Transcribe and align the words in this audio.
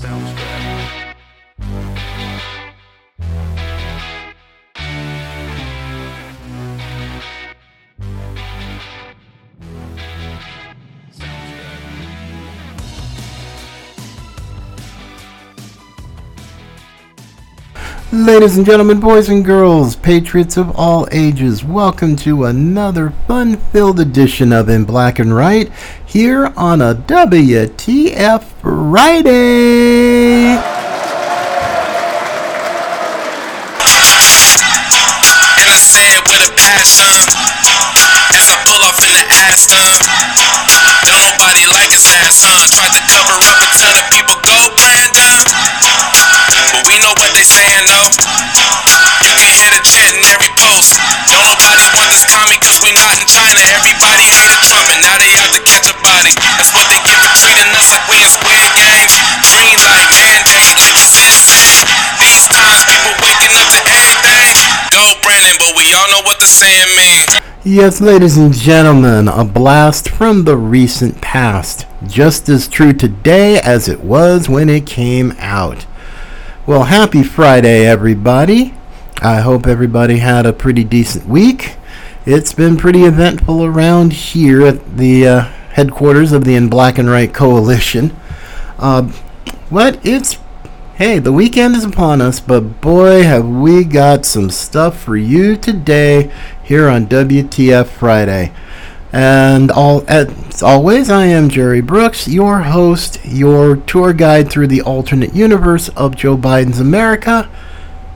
Sounds 0.00 0.37
Ladies 18.10 18.56
and 18.56 18.64
gentlemen, 18.64 19.00
boys 19.00 19.28
and 19.28 19.44
girls, 19.44 19.94
patriots 19.94 20.56
of 20.56 20.74
all 20.74 21.06
ages, 21.12 21.62
welcome 21.62 22.16
to 22.16 22.46
another 22.46 23.10
fun 23.26 23.58
filled 23.70 24.00
edition 24.00 24.50
of 24.50 24.70
In 24.70 24.86
Black 24.86 25.18
and 25.18 25.36
Right 25.36 25.70
here 26.06 26.50
on 26.56 26.80
a 26.80 26.94
WTF 26.94 28.44
Friday. 28.62 29.36
And 35.60 35.68
I 35.68 35.76
say 35.76 36.08
it 36.16 36.24
with 36.32 36.48
a 36.48 36.52
passion 36.56 37.12
As 38.32 38.48
I 38.48 38.56
pull 38.64 38.80
off 38.88 38.96
in 39.04 39.12
the 39.12 39.26
Aston 39.36 39.84
Don't 41.04 41.28
nobody 41.28 41.66
like 41.68 41.92
Tried 42.72 42.87
cause 52.58 52.82
we 52.82 52.90
not 52.90 53.14
in 53.14 53.22
China 53.30 53.62
Everybody 53.78 54.26
Trump 54.66 54.90
and 54.90 54.98
now 55.06 55.14
they 55.22 55.30
out 55.38 55.54
to 55.54 55.62
catch 55.62 55.86
a 55.86 55.96
body 56.02 56.34
That's 56.58 56.74
what 56.74 56.88
they 56.90 56.98
for 57.22 57.30
treating 57.38 57.70
us 57.78 57.94
like 57.94 58.02
we 58.10 58.18
in 58.18 58.30
squid 58.30 58.58
games 58.74 59.14
Green 59.46 59.78
light 59.86 60.10
mandate, 60.10 60.74
let 60.82 60.90
me 60.90 61.04
see 61.06 61.22
it 61.30 61.38
say 61.38 61.86
These 62.18 62.50
times 62.50 62.82
people 62.90 63.14
waking 63.22 63.54
up 63.54 63.70
to 63.70 63.80
everything 63.86 64.56
Go 64.90 65.14
Brandon, 65.22 65.54
but 65.62 65.78
we 65.78 65.94
all 65.94 66.08
know 66.10 66.22
what 66.26 66.42
the 66.42 66.50
saying 66.50 66.90
Yes, 67.64 68.00
ladies 68.00 68.38
and 68.38 68.52
gentlemen, 68.52 69.28
a 69.28 69.44
blast 69.44 70.08
from 70.08 70.44
the 70.44 70.56
recent 70.56 71.20
past. 71.20 71.86
Just 72.06 72.48
as 72.48 72.66
true 72.66 72.92
today 72.92 73.60
as 73.60 73.88
it 73.88 74.00
was 74.00 74.48
when 74.48 74.68
it 74.68 74.86
came 74.86 75.32
out. 75.38 75.84
Well, 76.66 76.84
happy 76.84 77.22
Friday, 77.22 77.84
everybody. 77.84 78.74
I 79.20 79.40
hope 79.40 79.66
everybody 79.66 80.18
had 80.18 80.46
a 80.46 80.52
pretty 80.52 80.84
decent 80.84 81.26
week. 81.26 81.77
It's 82.30 82.52
been 82.52 82.76
pretty 82.76 83.04
eventful 83.04 83.64
around 83.64 84.12
here 84.12 84.66
at 84.66 84.98
the 84.98 85.26
uh, 85.26 85.40
headquarters 85.72 86.30
of 86.30 86.44
the 86.44 86.56
In 86.56 86.68
Black 86.68 86.98
and 86.98 87.08
Right 87.08 87.32
Coalition. 87.32 88.14
Uh, 88.78 89.10
but 89.72 89.98
it's 90.04 90.36
Hey, 90.96 91.20
the 91.20 91.32
weekend 91.32 91.74
is 91.74 91.86
upon 91.86 92.20
us, 92.20 92.38
but 92.38 92.82
boy, 92.82 93.22
have 93.22 93.48
we 93.48 93.82
got 93.82 94.26
some 94.26 94.50
stuff 94.50 95.02
for 95.02 95.16
you 95.16 95.56
today 95.56 96.30
here 96.62 96.90
on 96.90 97.06
WTF 97.06 97.86
Friday. 97.86 98.52
And 99.10 99.70
all, 99.70 100.04
as 100.06 100.62
always, 100.62 101.08
I 101.08 101.24
am 101.24 101.48
Jerry 101.48 101.80
Brooks, 101.80 102.28
your 102.28 102.60
host, 102.60 103.24
your 103.24 103.76
tour 103.76 104.12
guide 104.12 104.50
through 104.50 104.66
the 104.66 104.82
alternate 104.82 105.34
universe 105.34 105.88
of 105.96 106.14
Joe 106.14 106.36
Biden's 106.36 106.78
America, 106.78 107.48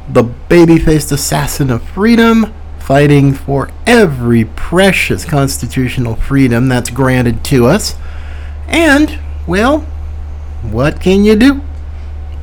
the 0.07 0.25
baby-faced 0.25 1.13
assassin 1.13 1.71
of 1.71 1.83
freedom, 1.83 2.53
fighting 2.83 3.33
for 3.33 3.71
every 3.87 4.45
precious 4.45 5.25
constitutional 5.25 6.17
freedom 6.17 6.69
that's 6.69 6.91
granted 6.91 7.45
to 7.45 7.67
us. 7.67 7.95
And, 8.67 9.19
well, 9.47 9.81
what 10.63 11.01
can 11.01 11.25
you 11.25 11.37
do? 11.37 11.61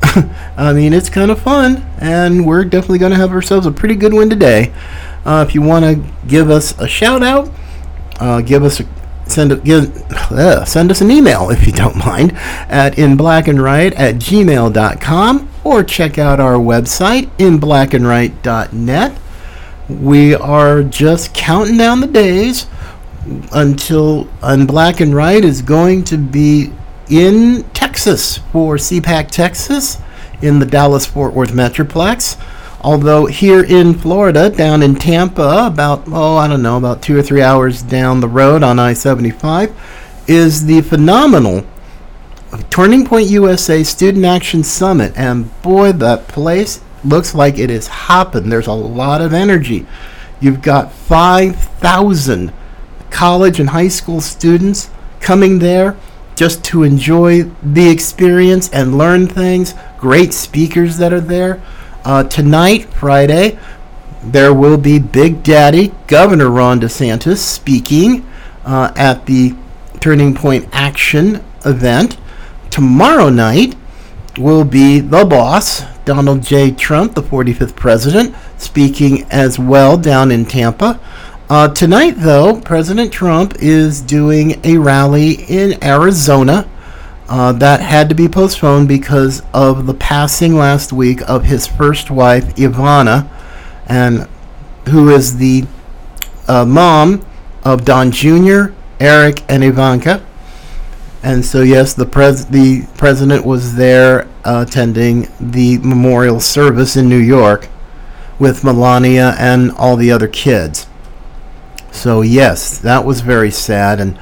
I 0.58 0.74
mean, 0.74 0.94
it's 0.94 1.10
kind 1.10 1.30
of 1.30 1.42
fun, 1.42 1.86
and 2.00 2.46
we're 2.46 2.64
definitely 2.64 3.00
going 3.00 3.12
to 3.12 3.18
have 3.18 3.32
ourselves 3.32 3.66
a 3.66 3.72
pretty 3.72 3.96
good 3.96 4.14
one 4.14 4.30
today. 4.30 4.74
Uh, 5.26 5.46
if 5.48 5.54
you 5.54 5.62
want 5.62 5.86
to 5.86 6.04
give 6.28 6.50
us 6.50 6.78
a 6.80 6.88
shout 6.88 7.22
out, 7.22 7.52
uh, 8.20 8.42
give 8.42 8.64
us 8.64 8.80
a 8.80 8.88
send 9.26 9.52
a, 9.52 9.58
give 9.58 9.96
uh, 10.32 10.66
send 10.66 10.92
us 10.92 11.02
an 11.02 11.12
email 11.12 11.50
if 11.50 11.66
you 11.66 11.74
don't 11.74 11.96
mind 11.98 12.32
at 12.70 12.94
inblackandright 12.94 13.94
at 13.98 14.16
gmail.com 14.16 15.50
or 15.64 15.84
check 15.84 16.18
out 16.18 16.40
our 16.40 16.56
website 16.56 17.30
inblackandright.net. 17.38 19.18
We 19.90 20.36
are 20.36 20.84
just 20.84 21.34
counting 21.34 21.78
down 21.78 22.00
the 22.00 22.08
days 22.08 22.68
until 23.52 24.30
In 24.44 24.68
Black 24.68 25.00
and 25.00 25.16
Right 25.16 25.44
is 25.44 25.64
going 25.64 26.04
to 26.06 26.18
be 26.18 26.72
in 27.10 27.64
Texas 27.74 28.38
for 28.52 28.76
CPAC 28.76 29.30
Texas 29.32 29.98
in 30.44 30.60
the 30.60 30.66
Dallas 30.66 31.08
Fort 31.08 31.34
Worth 31.34 31.54
Metroplex. 31.54 32.40
Although 32.82 33.26
here 33.26 33.64
in 33.64 33.94
Florida, 33.94 34.50
down 34.50 34.84
in 34.84 34.96
Tampa, 34.96 35.66
about, 35.66 36.04
oh, 36.08 36.38
I 36.38 36.48
don't 36.48 36.62
know, 36.62 36.78
about 36.78 37.02
two 37.02 37.18
or 37.18 37.24
three 37.24 37.42
hours 37.42 37.82
down 37.82 38.22
the 38.22 38.28
road 38.28 38.64
on 38.64 38.80
I 38.80 38.94
75, 38.94 39.76
is 40.28 40.66
the 40.66 40.82
phenomenal 40.82 41.66
Turning 42.70 43.06
Point 43.06 43.28
USA 43.28 43.84
Student 43.84 44.24
Action 44.24 44.64
Summit. 44.64 45.14
And 45.18 45.62
boy, 45.62 45.92
that 45.94 46.28
place 46.28 46.82
looks 47.04 47.34
like 47.34 47.58
it 47.58 47.70
is 47.72 47.88
hopping. 47.88 48.50
There's 48.50 48.68
a 48.68 48.74
lot 48.74 49.22
of 49.22 49.34
energy. 49.34 49.86
You've 50.40 50.62
got 50.62 50.92
5,000 50.92 52.54
college 53.10 53.60
and 53.60 53.70
high 53.70 53.88
school 53.88 54.22
students 54.22 54.90
coming 55.20 55.60
there 55.60 55.98
just 56.36 56.64
to 56.64 56.84
enjoy 56.84 57.44
the 57.62 57.90
experience 57.90 58.70
and 58.70 58.98
learn 58.98 59.28
things. 59.28 59.74
Great 59.98 60.34
speakers 60.34 60.98
that 60.98 61.12
are 61.12 61.20
there. 61.20 61.62
Uh, 62.06 62.24
tonight, 62.24 62.86
Friday, 62.94 63.60
there 64.24 64.54
will 64.54 64.78
be 64.78 65.00
Big 65.00 65.44
Daddy, 65.44 65.92
Governor 66.08 66.50
Ron 66.50 66.80
DeSantis, 66.80 67.38
speaking 67.38 68.26
uh, 68.64 68.94
at 68.96 69.26
the 69.26 69.54
Turning 70.00 70.34
Point 70.34 70.68
Action 70.72 71.44
event. 71.66 72.18
Tomorrow 72.70 73.30
night 73.30 73.76
will 74.38 74.64
be 74.64 75.00
the 75.00 75.26
boss, 75.26 75.84
Donald 76.10 76.42
J. 76.42 76.72
Trump, 76.72 77.14
the 77.14 77.22
45th 77.22 77.76
president, 77.76 78.36
speaking 78.58 79.28
as 79.30 79.60
well 79.60 79.96
down 79.96 80.32
in 80.32 80.44
Tampa. 80.44 81.00
Uh, 81.52 81.68
tonight, 81.68 82.16
though, 82.18 82.60
President 82.62 83.14
Trump 83.14 83.54
is 83.60 84.02
doing 84.02 84.60
a 84.64 84.80
rally 84.80 85.34
in 85.48 85.84
Arizona. 85.84 86.68
Uh, 87.28 87.52
that 87.52 87.80
had 87.80 88.10
to 88.10 88.16
be 88.16 88.28
postponed 88.28 88.88
because 88.88 89.44
of 89.54 89.86
the 89.86 89.94
passing 89.94 90.56
last 90.56 90.92
week 90.92 91.22
of 91.30 91.44
his 91.44 91.68
first 91.68 92.10
wife, 92.10 92.56
Ivana, 92.56 93.30
and 93.86 94.28
who 94.88 95.10
is 95.10 95.38
the 95.38 95.68
uh, 96.48 96.66
mom 96.66 97.24
of 97.64 97.86
Don 97.86 98.10
Jr., 98.10 98.74
Eric, 99.00 99.44
and 99.48 99.64
Ivanka. 99.64 100.26
And 101.22 101.46
so, 101.46 101.62
yes, 101.62 101.94
the 101.94 102.08
pres- 102.08 102.48
the 102.48 102.88
president 102.98 103.46
was 103.46 103.76
there 103.76 104.28
attending 104.46 105.28
the 105.40 105.78
memorial 105.80 106.40
service 106.40 106.96
in 106.96 107.10
New 107.10 107.18
York 107.18 107.68
with 108.40 108.64
Melania 108.64 109.36
and 109.38 109.72
all 109.72 109.96
the 109.96 110.12
other 110.12 110.28
kids. 110.28 110.88
So 111.92 112.22
yes, 112.22 112.78
that 112.78 113.06
was 113.06 113.22
very 113.22 113.52
sad, 113.52 114.00
and 114.00 114.18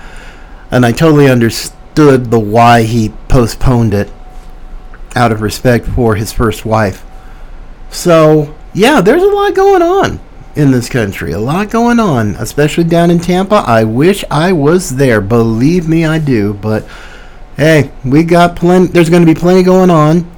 and 0.71 0.85
I 0.85 0.91
totally 0.91 1.29
understood 1.29 2.31
the 2.31 2.39
why 2.39 2.83
he 2.83 3.09
postponed 3.27 3.93
it 3.93 4.11
out 5.15 5.31
of 5.31 5.41
respect 5.41 5.85
for 5.85 6.15
his 6.15 6.31
first 6.31 6.65
wife. 6.65 7.05
So 7.89 8.55
yeah, 8.73 9.01
there's 9.01 9.23
a 9.23 9.27
lot 9.27 9.55
going 9.55 9.81
on 9.81 10.19
in 10.55 10.71
this 10.71 10.89
country, 10.89 11.31
a 11.31 11.39
lot 11.39 11.69
going 11.69 11.99
on, 11.99 12.35
especially 12.35 12.83
down 12.83 13.11
in 13.11 13.19
Tampa. 13.19 13.63
I 13.67 13.83
wish 13.83 14.23
I 14.31 14.53
was 14.53 14.95
there. 14.95 15.21
Believe 15.21 15.87
me, 15.87 16.03
I 16.03 16.17
do. 16.19 16.53
But 16.55 16.87
hey, 17.57 17.91
we 18.05 18.23
got 18.23 18.55
plenty. 18.55 18.87
There's 18.87 19.09
going 19.09 19.25
to 19.25 19.33
be 19.33 19.37
plenty 19.37 19.63
going 19.63 19.89
on 19.89 20.29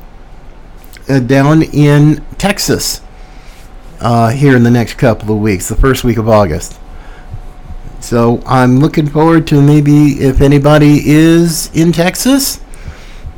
uh, 1.09 1.19
down 1.19 1.61
in 1.61 2.25
Texas 2.37 3.01
uh, 3.99 4.29
here 4.29 4.55
in 4.55 4.63
the 4.63 4.71
next 4.71 4.93
couple 4.95 5.35
of 5.35 5.41
weeks, 5.41 5.67
the 5.67 5.75
first 5.75 6.05
week 6.05 6.17
of 6.17 6.29
August. 6.29 6.79
So 7.99 8.41
I'm 8.45 8.79
looking 8.79 9.05
forward 9.05 9.45
to 9.47 9.61
maybe 9.61 10.13
if 10.21 10.39
anybody 10.39 11.01
is 11.05 11.69
in 11.75 11.91
Texas, 11.91 12.61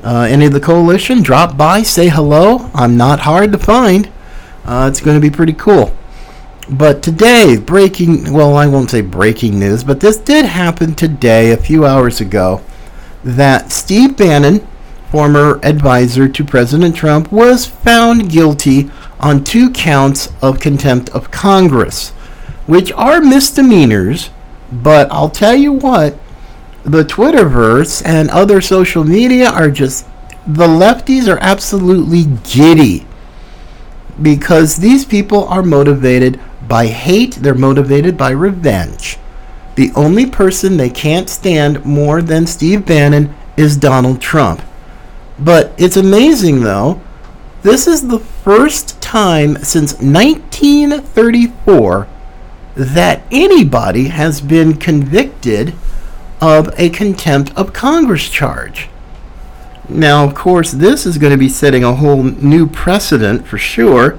uh, 0.03 0.27
any 0.29 0.45
of 0.45 0.53
the 0.53 0.59
coalition, 0.59 1.23
drop 1.23 1.57
by, 1.57 1.81
say 1.81 2.07
hello. 2.07 2.69
I'm 2.75 2.95
not 2.95 3.21
hard 3.21 3.51
to 3.51 3.57
find. 3.57 4.11
Uh, 4.63 4.87
it's 4.91 5.01
going 5.01 5.19
to 5.19 5.21
be 5.21 5.35
pretty 5.35 5.53
cool. 5.53 5.95
But 6.69 7.01
today, 7.01 7.57
breaking, 7.57 8.31
well, 8.31 8.55
I 8.55 8.67
won't 8.67 8.91
say 8.91 9.01
breaking 9.01 9.59
news, 9.59 9.83
but 9.83 9.99
this 9.99 10.17
did 10.17 10.45
happen 10.45 10.93
today, 10.93 11.51
a 11.51 11.57
few 11.57 11.85
hours 11.85 12.21
ago, 12.21 12.61
that 13.23 13.71
Steve 13.71 14.17
Bannon, 14.17 14.67
former 15.09 15.59
advisor 15.63 16.27
to 16.27 16.43
President 16.43 16.95
Trump, 16.95 17.31
was 17.31 17.65
found 17.65 18.29
guilty 18.29 18.89
on 19.19 19.43
two 19.43 19.69
counts 19.69 20.31
of 20.41 20.59
contempt 20.59 21.09
of 21.09 21.31
Congress, 21.31 22.09
which 22.65 22.91
are 22.93 23.21
misdemeanors 23.21 24.29
but 24.71 25.11
I'll 25.11 25.29
tell 25.29 25.55
you 25.55 25.73
what, 25.73 26.17
the 26.83 27.03
Twitterverse 27.03 28.01
and 28.05 28.29
other 28.29 28.61
social 28.61 29.03
media 29.03 29.49
are 29.49 29.69
just 29.69 30.07
the 30.47 30.67
lefties 30.67 31.27
are 31.31 31.37
absolutely 31.39 32.23
giddy 32.49 33.05
because 34.21 34.77
these 34.77 35.05
people 35.05 35.45
are 35.45 35.61
motivated 35.61 36.39
by 36.67 36.87
hate, 36.87 37.35
they're 37.35 37.53
motivated 37.53 38.17
by 38.17 38.31
revenge. 38.31 39.17
The 39.75 39.91
only 39.95 40.25
person 40.25 40.77
they 40.77 40.89
can't 40.89 41.29
stand 41.29 41.85
more 41.85 42.21
than 42.21 42.47
Steve 42.47 42.85
Bannon 42.85 43.33
is 43.57 43.77
Donald 43.77 44.21
Trump. 44.21 44.61
But 45.39 45.73
it's 45.77 45.97
amazing 45.97 46.61
though, 46.61 47.01
this 47.63 47.87
is 47.87 48.07
the 48.07 48.19
first 48.19 49.01
time 49.01 49.57
since 49.57 49.93
1934 49.93 52.07
that 52.75 53.21
anybody 53.31 54.07
has 54.07 54.41
been 54.41 54.75
convicted 54.75 55.73
of 56.39 56.73
a 56.79 56.89
contempt 56.89 57.55
of 57.55 57.73
Congress 57.73 58.29
charge. 58.29 58.89
Now, 59.87 60.25
of 60.25 60.33
course, 60.33 60.71
this 60.71 61.05
is 61.05 61.17
going 61.17 61.31
to 61.31 61.37
be 61.37 61.49
setting 61.49 61.83
a 61.83 61.95
whole 61.95 62.23
new 62.23 62.65
precedent 62.65 63.45
for 63.45 63.57
sure. 63.57 64.17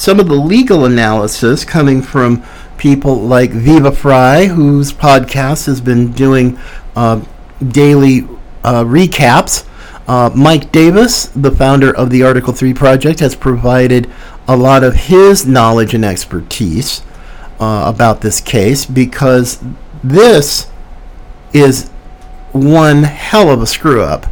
Some 0.00 0.18
of 0.18 0.30
the 0.30 0.34
legal 0.34 0.86
analysis 0.86 1.62
coming 1.62 2.00
from 2.00 2.42
people 2.78 3.16
like 3.16 3.50
Viva 3.50 3.92
Frei, 3.92 4.46
whose 4.46 4.94
podcast 4.94 5.66
has 5.66 5.82
been 5.82 6.12
doing 6.12 6.58
uh, 6.96 7.22
daily 7.68 8.20
uh, 8.64 8.82
recaps. 8.82 9.68
Uh, 10.08 10.30
Mike 10.34 10.72
Davis, 10.72 11.26
the 11.26 11.50
founder 11.50 11.94
of 11.94 12.08
the 12.08 12.22
Article 12.22 12.54
3 12.54 12.72
Project, 12.72 13.20
has 13.20 13.34
provided 13.34 14.10
a 14.48 14.56
lot 14.56 14.84
of 14.84 14.94
his 14.94 15.46
knowledge 15.46 15.92
and 15.92 16.06
expertise 16.06 17.02
uh, 17.60 17.84
about 17.86 18.22
this 18.22 18.40
case 18.40 18.86
because 18.86 19.62
this 20.02 20.70
is 21.52 21.90
one 22.52 23.02
hell 23.02 23.50
of 23.50 23.60
a 23.60 23.66
screw 23.66 24.02
up. 24.02 24.24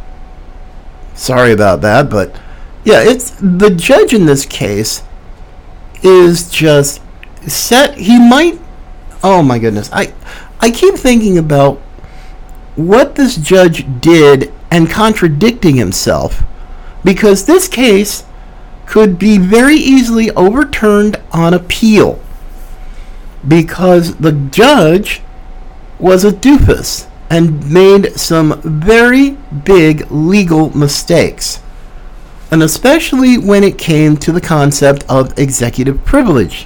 Sorry 1.13 1.51
about 1.51 1.81
that, 1.81 2.09
but 2.09 2.35
yeah, 2.83 3.03
it's 3.03 3.29
the 3.39 3.69
judge 3.69 4.15
in 4.15 4.25
this 4.25 4.47
case 4.47 5.03
is 6.03 6.49
just 6.49 7.01
set 7.47 7.97
he 7.97 8.19
might 8.19 8.59
oh 9.23 9.43
my 9.43 9.59
goodness. 9.59 9.89
I 9.91 10.13
I 10.59 10.71
keep 10.71 10.95
thinking 10.95 11.37
about 11.37 11.77
what 12.75 13.15
this 13.15 13.35
judge 13.35 13.85
did 14.01 14.53
and 14.71 14.89
contradicting 14.89 15.75
himself 15.75 16.43
because 17.03 17.45
this 17.45 17.67
case 17.67 18.23
could 18.85 19.19
be 19.19 19.37
very 19.37 19.75
easily 19.75 20.31
overturned 20.31 21.17
on 21.31 21.53
appeal 21.53 22.19
because 23.47 24.15
the 24.15 24.31
judge 24.31 25.21
was 25.99 26.23
a 26.23 26.31
doofus 26.31 27.07
and 27.29 27.71
made 27.71 28.13
some 28.19 28.59
very 28.63 29.31
big 29.63 30.09
legal 30.09 30.75
mistakes. 30.75 31.61
And 32.51 32.63
especially 32.63 33.37
when 33.37 33.63
it 33.63 33.77
came 33.77 34.17
to 34.17 34.31
the 34.31 34.41
concept 34.41 35.05
of 35.07 35.37
executive 35.37 36.03
privilege, 36.03 36.65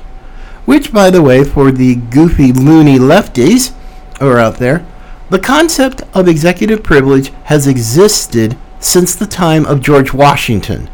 which, 0.65 0.93
by 0.93 1.09
the 1.09 1.21
way, 1.21 1.43
for 1.43 1.71
the 1.71 1.95
goofy, 1.95 2.53
loony 2.53 2.97
lefties 2.97 3.73
who 4.19 4.29
are 4.29 4.39
out 4.39 4.57
there, 4.57 4.85
the 5.29 5.39
concept 5.39 6.01
of 6.13 6.27
executive 6.27 6.83
privilege 6.83 7.29
has 7.45 7.67
existed 7.67 8.57
since 8.79 9.15
the 9.15 9.25
time 9.25 9.65
of 9.65 9.81
George 9.81 10.13
Washington. 10.13 10.89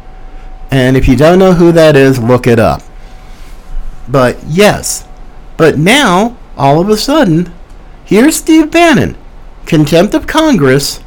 And 0.70 0.96
if 0.96 1.08
you 1.08 1.16
don't 1.16 1.38
know 1.38 1.54
who 1.54 1.72
that 1.72 1.96
is, 1.96 2.18
look 2.18 2.46
it 2.46 2.58
up. 2.58 2.82
But 4.08 4.42
yes, 4.46 5.06
but 5.56 5.78
now, 5.78 6.36
all 6.56 6.80
of 6.80 6.88
a 6.88 6.96
sudden, 6.96 7.52
here's 8.04 8.36
Steve 8.36 8.70
Bannon, 8.70 9.16
contempt 9.66 10.14
of 10.14 10.26
Congress, 10.26 11.00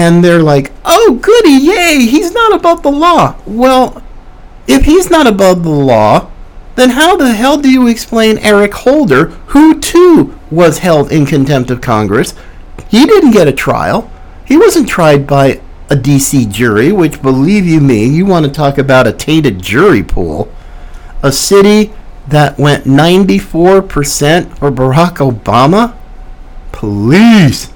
and 0.00 0.24
they're 0.24 0.42
like, 0.42 0.72
oh, 0.86 1.18
goody, 1.20 1.62
yay, 1.62 2.06
he's 2.06 2.32
not 2.32 2.54
above 2.54 2.82
the 2.82 2.90
law. 2.90 3.36
Well, 3.44 4.02
if 4.66 4.86
he's 4.86 5.10
not 5.10 5.26
above 5.26 5.62
the 5.62 5.68
law, 5.68 6.30
then 6.74 6.88
how 6.88 7.18
the 7.18 7.34
hell 7.34 7.60
do 7.60 7.70
you 7.70 7.86
explain 7.86 8.38
Eric 8.38 8.72
Holder, 8.72 9.26
who 9.48 9.78
too 9.78 10.38
was 10.50 10.78
held 10.78 11.12
in 11.12 11.26
contempt 11.26 11.70
of 11.70 11.82
Congress? 11.82 12.32
He 12.88 13.04
didn't 13.04 13.32
get 13.32 13.46
a 13.46 13.52
trial. 13.52 14.10
He 14.46 14.56
wasn't 14.56 14.88
tried 14.88 15.26
by 15.26 15.60
a 15.90 15.96
DC 15.96 16.50
jury, 16.50 16.92
which, 16.92 17.20
believe 17.20 17.66
you 17.66 17.82
me, 17.82 18.06
you 18.06 18.24
want 18.24 18.46
to 18.46 18.50
talk 18.50 18.78
about 18.78 19.06
a 19.06 19.12
tainted 19.12 19.60
jury 19.60 20.02
pool. 20.02 20.50
A 21.22 21.30
city 21.30 21.92
that 22.26 22.56
went 22.58 22.84
94% 22.84 24.56
for 24.56 24.70
Barack 24.70 25.16
Obama? 25.16 25.94
Please. 26.72 27.70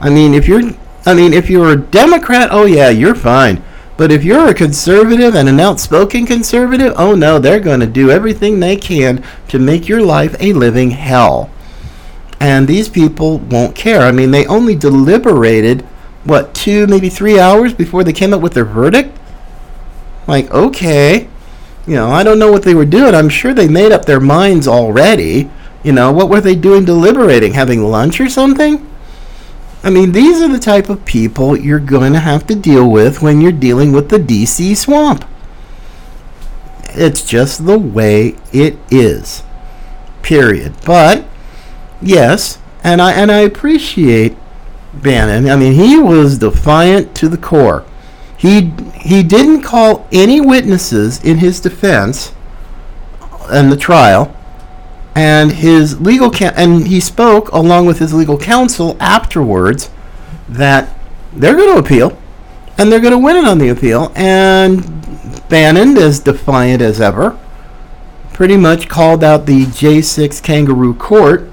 I 0.00 0.10
mean, 0.10 0.34
if 0.34 0.48
you're 0.48 0.72
I 1.08 1.14
mean, 1.14 1.32
if 1.32 1.48
you're 1.48 1.72
a 1.72 1.80
Democrat, 1.80 2.50
oh 2.52 2.66
yeah, 2.66 2.90
you're 2.90 3.14
fine. 3.14 3.64
But 3.96 4.12
if 4.12 4.22
you're 4.24 4.50
a 4.50 4.52
conservative 4.52 5.34
and 5.34 5.48
an 5.48 5.58
outspoken 5.58 6.26
conservative, 6.26 6.92
oh 6.98 7.14
no, 7.14 7.38
they're 7.38 7.60
going 7.60 7.80
to 7.80 7.86
do 7.86 8.10
everything 8.10 8.60
they 8.60 8.76
can 8.76 9.24
to 9.48 9.58
make 9.58 9.88
your 9.88 10.02
life 10.02 10.36
a 10.38 10.52
living 10.52 10.90
hell. 10.90 11.48
And 12.40 12.68
these 12.68 12.90
people 12.90 13.38
won't 13.38 13.74
care. 13.74 14.02
I 14.02 14.12
mean, 14.12 14.32
they 14.32 14.44
only 14.48 14.76
deliberated, 14.76 15.80
what, 16.24 16.54
two, 16.54 16.86
maybe 16.86 17.08
three 17.08 17.40
hours 17.40 17.72
before 17.72 18.04
they 18.04 18.12
came 18.12 18.34
up 18.34 18.42
with 18.42 18.52
their 18.52 18.66
verdict? 18.66 19.18
Like, 20.26 20.50
okay. 20.50 21.26
You 21.86 21.94
know, 21.94 22.10
I 22.10 22.22
don't 22.22 22.38
know 22.38 22.52
what 22.52 22.64
they 22.64 22.74
were 22.74 22.84
doing. 22.84 23.14
I'm 23.14 23.30
sure 23.30 23.54
they 23.54 23.66
made 23.66 23.92
up 23.92 24.04
their 24.04 24.20
minds 24.20 24.68
already. 24.68 25.50
You 25.82 25.92
know, 25.92 26.12
what 26.12 26.28
were 26.28 26.42
they 26.42 26.54
doing 26.54 26.84
deliberating? 26.84 27.54
Having 27.54 27.84
lunch 27.84 28.20
or 28.20 28.28
something? 28.28 28.84
I 29.82 29.90
mean, 29.90 30.12
these 30.12 30.40
are 30.40 30.48
the 30.48 30.58
type 30.58 30.88
of 30.88 31.04
people 31.04 31.56
you're 31.56 31.78
going 31.78 32.12
to 32.12 32.18
have 32.18 32.46
to 32.48 32.54
deal 32.54 32.90
with 32.90 33.22
when 33.22 33.40
you're 33.40 33.52
dealing 33.52 33.92
with 33.92 34.08
the 34.08 34.18
DC 34.18 34.76
swamp. 34.76 35.24
It's 36.90 37.24
just 37.24 37.64
the 37.64 37.78
way 37.78 38.36
it 38.52 38.76
is. 38.90 39.44
Period. 40.22 40.74
But 40.84 41.24
yes, 42.02 42.58
and 42.82 43.00
I 43.00 43.12
and 43.12 43.30
I 43.30 43.38
appreciate 43.38 44.36
Bannon. 44.94 45.48
I 45.48 45.56
mean, 45.56 45.74
he 45.74 45.98
was 45.98 46.38
defiant 46.38 47.14
to 47.16 47.28
the 47.28 47.38
core. 47.38 47.84
He 48.36 48.72
he 48.94 49.22
didn't 49.22 49.62
call 49.62 50.08
any 50.10 50.40
witnesses 50.40 51.22
in 51.22 51.38
his 51.38 51.60
defense 51.60 52.32
in 53.52 53.70
the 53.70 53.76
trial 53.76 54.34
and 55.14 55.52
his 55.52 56.00
legal 56.00 56.30
ca- 56.30 56.52
and 56.56 56.86
he 56.86 57.00
spoke 57.00 57.50
along 57.52 57.86
with 57.86 57.98
his 57.98 58.14
legal 58.14 58.38
counsel 58.38 58.96
afterwards 59.00 59.90
that 60.48 60.96
they're 61.32 61.56
going 61.56 61.74
to 61.74 61.80
appeal 61.80 62.16
and 62.76 62.90
they're 62.90 63.00
going 63.00 63.12
to 63.12 63.18
win 63.18 63.36
it 63.36 63.44
on 63.44 63.58
the 63.58 63.68
appeal 63.68 64.12
and 64.14 64.84
Bannon 65.48 65.96
as 65.96 66.20
defiant 66.20 66.82
as 66.82 67.00
ever 67.00 67.38
pretty 68.32 68.56
much 68.56 68.88
called 68.88 69.24
out 69.24 69.46
the 69.46 69.64
J6 69.64 70.42
kangaroo 70.42 70.94
court 70.94 71.50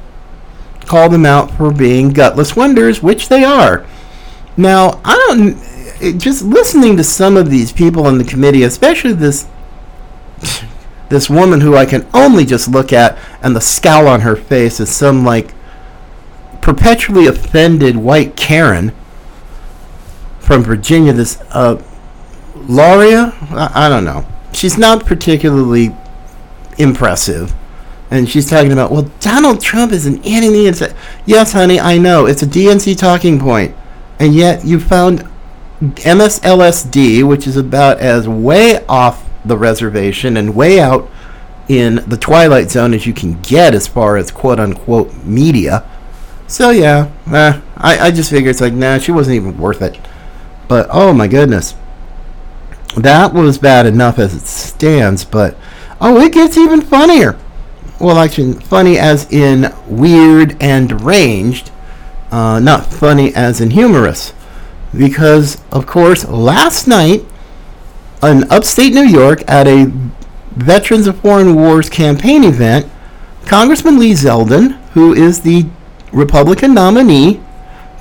called 0.86 1.12
them 1.12 1.26
out 1.26 1.50
for 1.52 1.72
being 1.72 2.10
gutless 2.10 2.56
wonders 2.56 3.02
which 3.02 3.28
they 3.28 3.44
are. 3.44 3.86
Now 4.56 5.02
I 5.04 5.16
don't 5.28 6.20
just 6.20 6.44
listening 6.44 6.98
to 6.98 7.04
some 7.04 7.38
of 7.38 7.50
these 7.50 7.72
people 7.72 8.08
in 8.08 8.18
the 8.18 8.24
committee 8.24 8.64
especially 8.64 9.14
this 9.14 9.48
this 11.10 11.30
woman 11.30 11.62
who 11.62 11.76
I 11.76 11.86
can 11.86 12.08
only 12.14 12.46
just 12.46 12.68
look 12.68 12.92
at, 12.92 13.18
and 13.42 13.56
the 13.56 13.62
scowl 13.62 14.08
on 14.08 14.22
her 14.22 14.36
face 14.36 14.80
is 14.80 14.90
some 14.90 15.24
like 15.24 15.54
perpetually 16.62 17.28
offended 17.28 17.96
white 17.96 18.36
Karen 18.36 18.92
from 20.40 20.64
Virginia. 20.64 21.14
This 21.14 21.40
uh, 21.52 21.82
Luria, 22.56 23.34
I, 23.52 23.86
I 23.86 23.90
don't 23.90 24.06
know. 24.06 24.26
She's 24.54 24.78
not 24.78 25.06
particularly 25.06 25.96
impressive, 26.78 27.54
and 28.10 28.28
she's 28.30 28.50
talking 28.50 28.72
about 28.72 28.92
well, 28.92 29.12
Donald 29.20 29.62
Trump 29.62 29.92
is 29.92 30.06
an 30.06 30.22
enemy. 30.24 30.72
Yes, 31.26 31.54
honey, 31.54 31.80
I 31.80 31.98
know 31.98 32.26
it's 32.26 32.42
a 32.42 32.48
DNC 32.48 32.98
talking 32.98 33.40
point, 33.40 33.76
and 34.20 34.34
yet 34.34 34.66
you 34.66 34.80
found 34.80 35.28
MSLSD, 35.82 37.28
which 37.28 37.46
is 37.46 37.58
about 37.58 38.00
as 38.00 38.28
way 38.28 38.84
off 38.88 39.26
the 39.46 39.58
reservation 39.58 40.38
and 40.38 40.56
way 40.56 40.80
out 40.80 41.10
in 41.68 41.96
the 42.08 42.18
twilight 42.18 42.70
zone 42.70 42.94
as 42.94 43.06
you 43.06 43.14
can 43.14 43.42
get 43.42 43.74
as 43.74 43.88
far 43.88 44.18
as 44.18 44.32
quote 44.32 44.60
unquote 44.60 45.14
media. 45.24 45.90
So 46.48 46.70
yeah, 46.70 47.12
eh, 47.32 47.62
I, 47.78 48.08
I 48.08 48.12
just 48.12 48.30
figured 48.30 48.52
it's 48.52 48.62
like, 48.62 48.74
nah, 48.74 48.98
she 48.98 49.12
wasn't 49.12 49.36
even 49.36 49.58
worth 49.58 49.82
it. 49.82 50.00
But 50.68 50.88
oh 50.92 51.14
my 51.14 51.28
goodness. 51.28 51.76
That 52.96 53.34
was 53.34 53.58
bad 53.58 53.86
enough 53.86 54.20
as 54.20 54.34
it 54.34 54.46
stands, 54.48 55.26
but 55.26 55.58
oh, 56.00 56.20
it 56.22 56.32
gets 56.32 56.58
even 56.58 56.82
funnier. 56.82 57.38
Well, 58.00 58.18
actually, 58.18 58.54
funny 58.54 58.98
as 58.98 59.32
in 59.32 59.74
weird 59.88 60.62
and 60.62 60.90
deranged, 60.90 61.72
uh, 62.32 62.60
not 62.60 62.86
funny 62.86 63.34
as 63.36 63.60
in 63.60 63.72
humorous. 63.72 64.34
Because, 64.96 65.62
of 65.72 65.86
course, 65.86 66.26
last 66.28 66.88
night 66.88 67.26
in 68.26 68.50
upstate 68.52 68.94
New 68.94 69.06
York 69.06 69.44
at 69.48 69.68
a 69.68 69.92
Veterans 70.56 71.08
of 71.08 71.20
Foreign 71.20 71.56
Wars 71.56 71.90
campaign 71.90 72.44
event, 72.44 72.90
Congressman 73.46 74.00
Lee 74.00 74.14
Zeldin, 74.14 74.80
who 74.92 75.14
is 75.14 75.42
the 75.42 75.66
Republican 76.12 76.74
nominee 76.74 77.42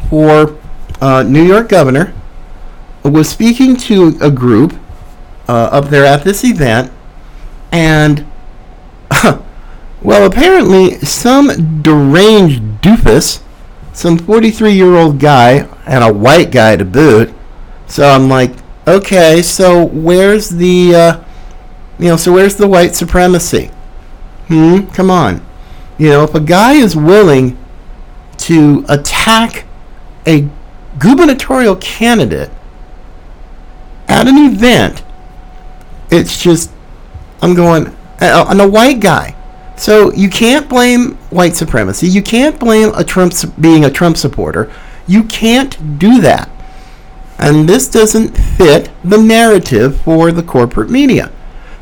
for 0.09 0.57
uh, 1.01 1.23
New 1.23 1.43
York 1.43 1.69
governor, 1.69 2.15
was 3.03 3.29
speaking 3.29 3.77
to 3.77 4.17
a 4.21 4.31
group 4.31 4.75
uh, 5.49 5.69
up 5.73 5.87
there 5.87 6.05
at 6.05 6.25
this 6.25 6.45
event, 6.45 6.91
and 7.73 8.25
well, 10.03 10.27
apparently 10.27 10.99
some 11.01 11.83
deranged 11.83 12.63
doofus, 12.81 13.43
some 13.93 14.17
43 14.17 14.73
year 14.73 14.95
old 14.95 15.19
guy, 15.19 15.69
and 15.87 16.03
a 16.03 16.13
white 16.13 16.51
guy 16.51 16.77
to 16.77 16.85
boot. 16.85 17.33
So 17.87 18.09
I'm 18.09 18.29
like, 18.29 18.53
okay, 18.87 19.43
so 19.43 19.87
where's 19.87 20.49
the, 20.49 20.95
uh, 20.95 21.25
you 21.99 22.09
know, 22.09 22.17
so 22.17 22.33
where's 22.33 22.57
the 22.57 22.69
white 22.69 22.95
supremacy? 22.95 23.71
Hmm, 24.49 24.87
come 24.89 25.11
on. 25.11 25.45
You 25.99 26.09
know, 26.11 26.25
if 26.25 26.35
a 26.35 26.41
guy 26.41 26.73
is 26.73 26.97
willing 26.97 27.57
to 28.39 28.85
attack 28.89 29.65
a 30.27 30.49
gubernatorial 30.99 31.77
candidate 31.77 32.51
at 34.09 34.27
an 34.27 34.53
event, 34.53 35.03
it's 36.11 36.43
just, 36.43 36.71
I'm 37.41 37.55
going, 37.55 37.87
uh, 38.21 38.47
and 38.49 38.61
a 38.61 38.69
white 38.69 39.01
guy. 39.01 39.37
So 39.77 40.13
you 40.13 40.31
can't 40.31 40.69
blame 40.69 41.15
white 41.31 41.57
supremacy. 41.57 42.07
You 42.07 42.23
can't 42.23 42.59
blame 42.61 42.93
a 42.95 43.05
Trump 43.05 43.35
being 43.61 43.85
a 43.85 43.91
Trump 43.91 44.17
supporter. 44.17 44.73
You 45.07 45.25
can't 45.25 45.99
do 45.99 46.21
that. 46.21 46.49
And 47.39 47.69
this 47.69 47.89
doesn't 47.89 48.37
fit 48.37 48.91
the 49.03 49.19
narrative 49.19 50.01
for 50.01 50.33
the 50.33 50.43
corporate 50.43 50.91
media. 50.91 51.33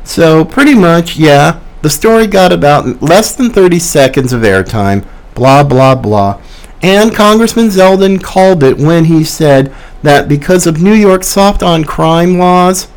So 0.03 0.43
pretty 0.43 0.75
much, 0.75 1.15
yeah, 1.15 1.59
the 1.81 1.89
story 1.89 2.27
got 2.27 2.51
about 2.51 3.01
less 3.01 3.35
than 3.35 3.49
30 3.49 3.79
seconds 3.79 4.33
of 4.33 4.41
airtime, 4.41 5.05
blah, 5.35 5.63
blah, 5.63 5.95
blah. 5.95 6.41
And 6.81 7.15
Congressman 7.15 7.67
Zeldin 7.67 8.21
called 8.21 8.63
it 8.63 8.77
when 8.77 9.05
he 9.05 9.23
said 9.23 9.73
that 10.01 10.27
because 10.27 10.67
of 10.67 10.81
New 10.81 10.93
York's 10.93 11.27
soft 11.27 11.63
on 11.63 11.85
crime 11.85 12.37
laws 12.37 12.87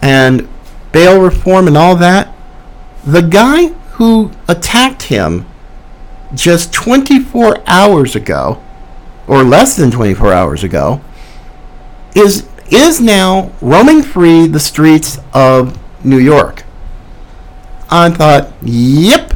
and 0.00 0.48
bail 0.92 1.20
reform 1.20 1.66
and 1.66 1.76
all 1.76 1.96
that, 1.96 2.32
the 3.04 3.22
guy 3.22 3.68
who 3.94 4.30
attacked 4.46 5.04
him 5.04 5.46
just 6.34 6.72
24 6.72 7.62
hours 7.66 8.14
ago, 8.14 8.62
or 9.26 9.42
less 9.42 9.76
than 9.76 9.90
24 9.90 10.32
hours 10.32 10.62
ago, 10.62 11.00
is 12.16 12.48
is 12.70 13.00
now 13.00 13.52
roaming 13.60 14.02
free 14.02 14.48
the 14.48 14.58
streets 14.58 15.20
of 15.32 15.78
New 16.04 16.18
York. 16.18 16.64
I 17.88 18.10
thought, 18.10 18.52
yep. 18.62 19.34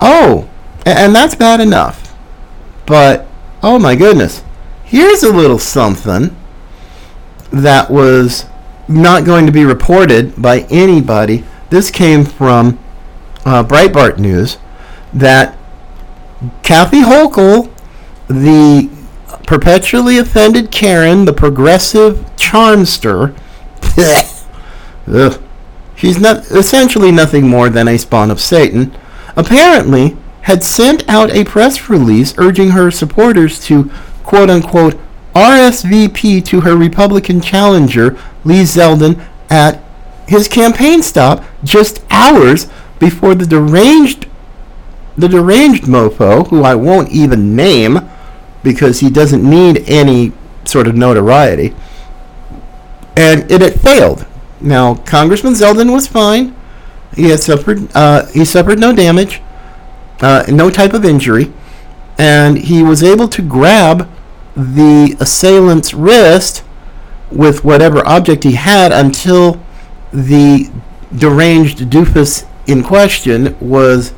Oh, 0.00 0.48
and 0.84 1.14
that's 1.14 1.36
bad 1.36 1.60
enough. 1.60 2.16
But 2.86 3.28
oh 3.62 3.78
my 3.78 3.94
goodness, 3.94 4.42
here's 4.82 5.22
a 5.22 5.32
little 5.32 5.58
something 5.58 6.36
that 7.52 7.90
was 7.90 8.46
not 8.88 9.24
going 9.24 9.46
to 9.46 9.52
be 9.52 9.64
reported 9.64 10.40
by 10.40 10.60
anybody. 10.70 11.44
This 11.70 11.90
came 11.90 12.24
from 12.24 12.78
uh, 13.44 13.62
Breitbart 13.62 14.18
News 14.18 14.58
that 15.12 15.56
Kathy 16.62 17.02
Hochul, 17.02 17.72
the 18.28 18.90
perpetually 19.46 20.18
offended 20.18 20.70
Karen, 20.70 21.24
the 21.24 21.32
progressive 21.32 22.16
charmster, 22.36 23.36
ugh, 25.08 25.42
she's 25.96 26.20
not 26.20 26.50
essentially 26.50 27.12
nothing 27.12 27.48
more 27.48 27.68
than 27.68 27.88
a 27.88 27.98
spawn 27.98 28.30
of 28.30 28.40
Satan, 28.40 28.96
apparently 29.36 30.16
had 30.42 30.62
sent 30.62 31.08
out 31.08 31.30
a 31.30 31.44
press 31.44 31.88
release 31.88 32.34
urging 32.38 32.70
her 32.70 32.90
supporters 32.90 33.64
to 33.64 33.90
quote 34.22 34.50
unquote 34.50 34.98
RSVP 35.34 36.44
to 36.44 36.60
her 36.60 36.76
Republican 36.76 37.40
challenger, 37.40 38.16
Lee 38.44 38.62
Zeldin, 38.62 39.24
at 39.50 39.82
his 40.26 40.48
campaign 40.48 41.02
stop 41.02 41.44
just 41.62 42.02
hours 42.10 42.68
before 42.98 43.34
the 43.34 43.46
deranged 43.46 44.26
the 45.16 45.28
deranged 45.28 45.84
mofo, 45.84 46.48
who 46.48 46.62
I 46.62 46.74
won't 46.74 47.10
even 47.10 47.54
name 47.54 48.00
because 48.64 48.98
he 48.98 49.10
doesn't 49.10 49.48
need 49.48 49.88
any 49.88 50.32
sort 50.64 50.88
of 50.88 50.96
notoriety, 50.96 51.72
and 53.16 53.48
it 53.50 53.60
had 53.60 53.80
failed. 53.80 54.26
Now, 54.60 54.94
Congressman 54.94 55.52
Zeldin 55.52 55.92
was 55.92 56.08
fine. 56.08 56.56
He 57.14 57.28
had 57.30 57.38
suffered 57.40 57.94
uh, 57.94 58.26
he 58.26 58.44
suffered 58.44 58.80
no 58.80 58.92
damage, 58.92 59.40
uh, 60.20 60.44
no 60.48 60.70
type 60.70 60.94
of 60.94 61.04
injury, 61.04 61.52
and 62.18 62.58
he 62.58 62.82
was 62.82 63.04
able 63.04 63.28
to 63.28 63.42
grab 63.42 64.10
the 64.56 65.16
assailant's 65.20 65.94
wrist 65.94 66.64
with 67.30 67.64
whatever 67.64 68.06
object 68.06 68.44
he 68.44 68.52
had 68.52 68.92
until 68.92 69.60
the 70.12 70.70
deranged 71.16 71.78
doofus 71.90 72.46
in 72.66 72.82
question 72.82 73.56
was 73.60 74.12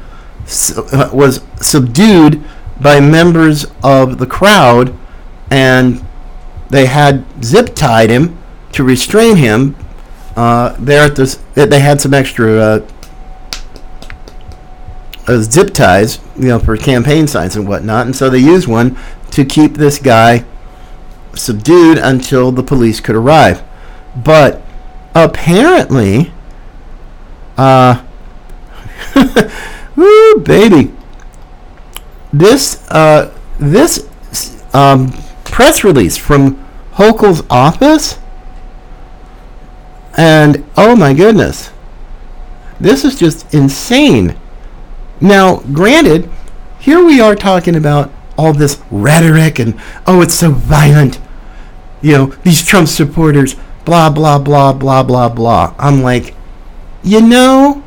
uh, 0.93 1.11
was 1.13 1.43
subdued 1.61 2.43
by 2.81 3.01
members 3.01 3.67
of 3.83 4.19
the 4.19 4.27
crowd, 4.27 4.97
and 5.51 6.05
they 6.69 6.87
had 6.87 7.25
zip 7.43 7.75
tied 7.75 8.11
him 8.11 8.39
to 8.73 8.85
restrain 8.85 9.37
him. 9.37 9.77
Uh, 10.37 10.77
there 10.79 11.05
at 11.05 11.17
this, 11.17 11.37
they 11.55 11.81
had 11.81 12.01
some 12.01 12.13
extra 12.13 12.57
uh, 12.57 12.89
uh, 15.27 15.39
zip 15.39 15.73
ties, 15.73 16.21
you 16.37 16.49
know, 16.49 16.59
for 16.59 16.77
campaign 16.77 17.27
signs 17.27 17.57
and 17.57 17.67
whatnot, 17.67 18.07
and 18.07 18.15
so 18.15 18.29
they 18.29 18.39
used 18.39 18.69
one 18.69 18.97
to 19.31 19.45
keep 19.45 19.75
this 19.75 19.99
guy 19.99 20.45
subdued 21.35 21.99
until 21.99 22.53
the 22.53 22.63
police 22.63 23.01
could 23.01 23.17
arrive. 23.17 23.63
But 24.17 24.63
apparently, 25.15 26.33
uh, 27.57 28.05
woo, 29.97 30.41
baby, 30.41 30.93
this 32.39 32.89
uh, 32.91 33.33
this 33.59 34.09
um, 34.75 35.13
press 35.45 35.85
release 35.85 36.17
from 36.17 36.63
Hochul's 36.95 37.43
office, 37.51 38.19
and 40.17 40.65
oh 40.77 40.97
my 40.97 41.13
goodness, 41.15 41.71
this 42.81 43.05
is 43.05 43.19
just 43.19 43.53
insane. 43.55 44.37
Now, 45.21 45.59
granted, 45.73 46.29
here 46.79 47.05
we 47.05 47.21
are 47.21 47.35
talking 47.35 47.75
about 47.75 48.11
all 48.37 48.53
this 48.53 48.83
rhetoric 48.91 49.59
and 49.59 49.79
oh, 50.07 50.21
it's 50.21 50.35
so 50.35 50.51
violent. 50.51 51.19
You 52.03 52.13
know, 52.13 52.27
these 52.45 52.65
Trump 52.65 52.89
supporters, 52.89 53.57
blah, 53.85 54.11
blah, 54.11 54.39
blah, 54.39 54.73
blah, 54.73 55.03
blah, 55.03 55.29
blah. 55.29 55.75
I'm 55.79 56.03
like, 56.03 56.35
you 57.03 57.23
know, 57.23 57.83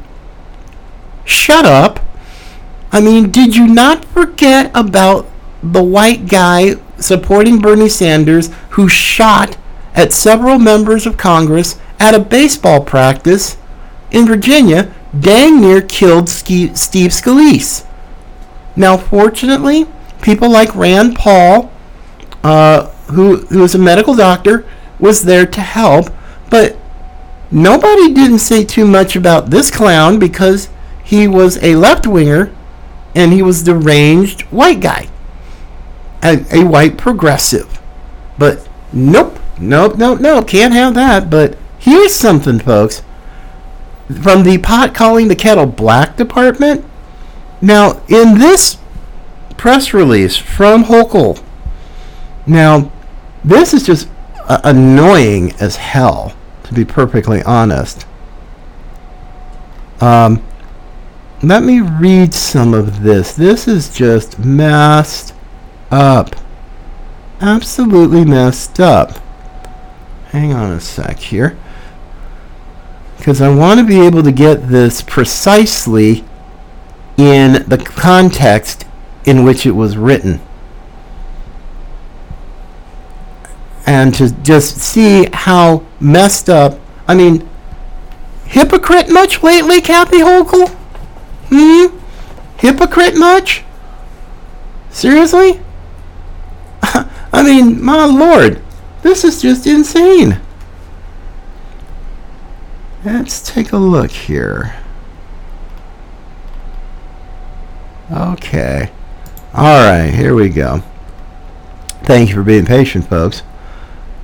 shut 1.26 1.66
up. 1.66 2.00
I 2.92 3.02
mean, 3.02 3.30
did 3.30 3.56
you 3.56 3.68
not 3.68 4.06
forget 4.06 4.72
about 4.74 5.28
the 5.62 5.84
white 5.84 6.28
guy 6.28 6.76
supporting 6.98 7.60
Bernie 7.60 7.90
Sanders 7.90 8.50
who 8.72 8.88
shot 8.88 9.58
at 9.94 10.14
several 10.14 10.58
members 10.58 11.06
of 11.06 11.18
Congress 11.18 11.80
at 12.00 12.16
a 12.16 12.20
baseball 12.20 12.84
practice 12.84 13.58
in 14.12 14.26
Virginia, 14.26 14.94
dang 15.18 15.62
near 15.62 15.82
killed 15.82 16.30
Steve 16.30 16.72
Scalise? 16.72 17.86
Now, 18.76 18.98
fortunately, 18.98 19.86
people 20.22 20.50
like 20.50 20.74
Rand 20.76 21.16
Paul, 21.16 21.72
uh, 22.44 22.88
who 23.12 23.38
who 23.38 23.64
is 23.64 23.76
a 23.76 23.80
medical 23.80 24.16
doctor, 24.16 24.66
was 25.00 25.24
there 25.24 25.46
to 25.46 25.62
help, 25.62 26.10
but 26.50 26.78
nobody 27.52 28.14
didn't 28.14 28.40
say 28.40 28.64
too 28.64 28.86
much 28.86 29.16
about 29.16 29.50
this 29.50 29.70
clown 29.70 30.18
because 30.18 30.70
he 31.04 31.28
was 31.28 31.62
a 31.64 31.76
left 31.76 32.08
winger 32.08 32.52
and 33.16 33.34
he 33.34 33.42
was 33.42 33.64
deranged 33.64 34.42
white 34.44 34.80
guy, 34.80 35.08
a, 36.24 36.46
a 36.52 36.66
white 36.66 36.98
progressive. 36.98 37.80
But 38.38 38.68
nope, 38.94 39.40
nope, 39.60 39.98
nope, 39.98 40.20
nope, 40.20 40.48
can't 40.48 40.74
have 40.74 40.94
that. 40.96 41.30
But 41.30 41.58
here's 41.78 42.16
something, 42.16 42.60
folks. 42.60 43.04
From 44.22 44.44
the 44.44 44.58
pot 44.58 44.96
calling 44.96 45.28
the 45.28 45.36
kettle 45.36 45.66
black 45.66 46.18
department. 46.18 46.86
Now, 47.62 48.02
in 48.08 48.40
this 48.40 48.78
press 49.58 49.94
release 49.94 50.38
from 50.38 50.86
Hochul, 50.86 51.44
now 52.48 52.92
this 53.44 53.74
is 53.74 53.84
just 53.84 54.08
uh, 54.48 54.62
annoying 54.64 55.52
as 55.60 55.76
hell, 55.76 56.36
to 56.64 56.74
be 56.74 56.86
perfectly 56.86 57.44
honest. 57.44 58.08
Um, 60.02 60.44
let 61.42 61.64
me 61.64 61.82
read 61.82 62.34
some 62.34 62.74
of 62.74 63.04
this. 63.04 63.34
This 63.34 63.68
is 63.68 63.94
just 63.94 64.40
messed 64.40 65.34
up. 65.92 66.36
Absolutely 67.42 68.26
messed 68.26 68.80
up. 68.80 69.20
Hang 70.28 70.54
on 70.54 70.72
a 70.72 70.80
sec 70.80 71.18
here. 71.20 71.58
Because 73.18 73.42
I 73.42 73.54
want 73.54 73.80
to 73.80 73.86
be 73.86 74.00
able 74.00 74.24
to 74.24 74.32
get 74.32 74.70
this 74.70 75.02
precisely 75.02 76.24
in 77.18 77.68
the 77.68 77.78
context 77.78 78.86
in 79.26 79.44
which 79.44 79.66
it 79.66 79.72
was 79.72 79.98
written. 79.98 80.40
and 83.90 84.14
to 84.14 84.32
just 84.44 84.78
see 84.78 85.28
how 85.34 85.84
messed 86.00 86.48
up. 86.48 86.80
I 87.08 87.16
mean, 87.16 87.50
hypocrite 88.46 89.10
much 89.10 89.42
lately, 89.42 89.82
Kathy 89.82 90.20
Hochul? 90.20 90.79
Hmm? 91.50 91.98
Hypocrite 92.58 93.18
much? 93.18 93.64
Seriously? 94.90 95.60
I 96.84 97.44
mean, 97.44 97.84
my 97.84 98.06
lord, 98.06 98.62
this 99.02 99.24
is 99.24 99.42
just 99.42 99.66
insane. 99.66 100.40
Let's 103.06 103.42
take 103.42 103.72
a 103.72 103.78
look 103.78 104.12
here. 104.12 104.76
Okay. 108.12 108.92
All 109.54 109.90
right, 109.90 110.10
here 110.10 110.36
we 110.36 110.50
go. 110.50 110.84
Thank 112.04 112.30
you 112.30 112.36
for 112.36 112.44
being 112.44 112.66
patient, 112.66 113.08
folks. 113.08 113.44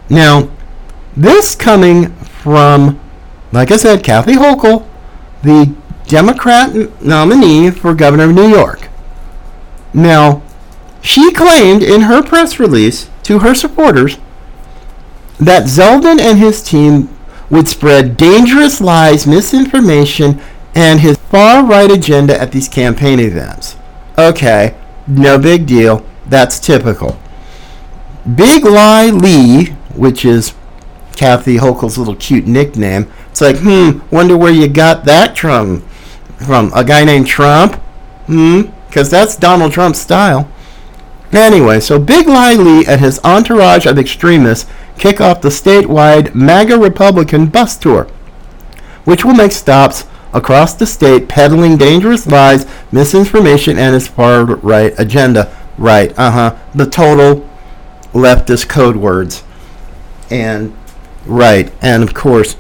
Now, 0.10 0.50
this 1.16 1.56
coming 1.56 2.14
from, 2.16 3.00
like 3.52 3.72
I 3.72 3.78
said, 3.78 4.04
Kathy 4.04 4.34
Hochul, 4.34 4.88
the 5.42 5.74
Democrat 6.08 7.02
nominee 7.02 7.72
for 7.72 7.94
governor 7.94 8.26
of 8.26 8.36
New 8.36 8.48
York. 8.48 8.90
Now, 9.94 10.42
she 11.02 11.32
claimed 11.32 11.84
in 11.84 12.02
her 12.02 12.22
press 12.22 12.60
release 12.60 13.10
to 13.24 13.40
her 13.40 13.56
supporters 13.56 14.18
that 15.40 15.64
Zeldin 15.64 16.20
and 16.20 16.40
his 16.40 16.64
team 16.64 17.10
would 17.50 17.68
spread 17.68 18.18
dangerous 18.18 18.82
lies, 18.82 19.28
misinformation, 19.28 20.42
and 20.74 21.00
his 21.00 21.18
far 21.30 21.66
right 21.66 21.92
agenda 21.92 22.40
at 22.40 22.52
these 22.52 22.68
campaign 22.68 23.20
events. 23.20 23.76
Okay, 24.18 24.76
no 25.08 25.38
big 25.38 25.66
deal. 25.66 26.06
That's 26.26 26.60
typical. 26.60 27.20
Big 28.36 28.66
Lie 28.66 29.12
Lee, 29.12 29.66
which 29.96 30.26
is 30.26 30.54
Kathy 31.16 31.58
Hochul's 31.58 31.98
little 31.98 32.16
cute 32.16 32.48
nickname, 32.48 33.12
it's 33.30 33.42
like, 33.42 33.58
hmm, 33.60 34.00
wonder 34.12 34.38
where 34.38 34.52
you 34.52 34.68
got 34.68 35.06
that 35.06 35.38
from. 35.38 35.84
From 36.38 36.72
a 36.74 36.84
guy 36.84 37.04
named 37.04 37.28
Trump? 37.28 37.76
Hmm, 38.28 38.64
because 38.88 39.10
that's 39.10 39.36
Donald 39.36 39.72
Trump's 39.72 40.00
style. 40.00 40.50
Anyway, 41.32 41.80
so 41.80 42.00
Big 42.00 42.28
Lie 42.28 42.54
Lee 42.54 42.86
and 42.86 43.02
his 43.02 43.20
entourage 43.24 43.86
of 43.86 43.98
extremists 43.98 44.70
kick 44.98 45.20
off 45.20 45.42
the 45.42 45.50
statewide 45.50 46.34
MAGA 46.34 46.78
Republican 46.78 47.48
bus 47.48 47.78
tour, 47.78 48.08
which 49.04 49.26
will 49.26 49.34
make 49.34 49.52
stops 49.52 50.06
across 50.34 50.74
the 50.74 50.86
state 50.86 51.28
peddling 51.28 51.78
dangerous 51.78 52.28
lies, 52.28 52.66
misinformation, 52.92 53.78
and 53.78 53.94
his 53.94 54.08
far 54.08 54.46
right 54.46 54.94
agenda. 54.98 55.54
Right, 55.78 56.18
uh 56.18 56.32
huh. 56.32 56.56
The 56.74 56.86
total 56.86 57.50
leftist 58.14 58.70
code 58.70 58.96
words. 58.96 59.44
And, 60.30 60.76
right, 61.26 61.72
and 61.82 62.02
of 62.02 62.14
course, 62.14 62.56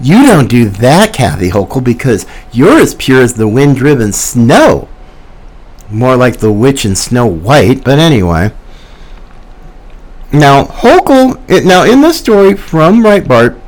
you 0.00 0.26
don't 0.26 0.48
do 0.48 0.68
that, 0.68 1.12
Kathy 1.12 1.50
Hochul, 1.50 1.84
because 1.84 2.26
you're 2.52 2.78
as 2.78 2.94
pure 2.94 3.22
as 3.22 3.34
the 3.34 3.48
wind 3.48 3.76
driven 3.76 4.12
snow 4.12 4.88
more 5.90 6.16
like 6.16 6.38
the 6.38 6.52
witch 6.52 6.84
in 6.84 6.94
Snow 6.94 7.26
White, 7.26 7.84
but 7.84 7.98
anyway. 7.98 8.52
Now, 10.32 10.64
Hochul, 10.64 11.64
now 11.64 11.84
in 11.84 12.00
the 12.00 12.12
story 12.12 12.56
from 12.56 13.02
Breitbart, 13.02 13.60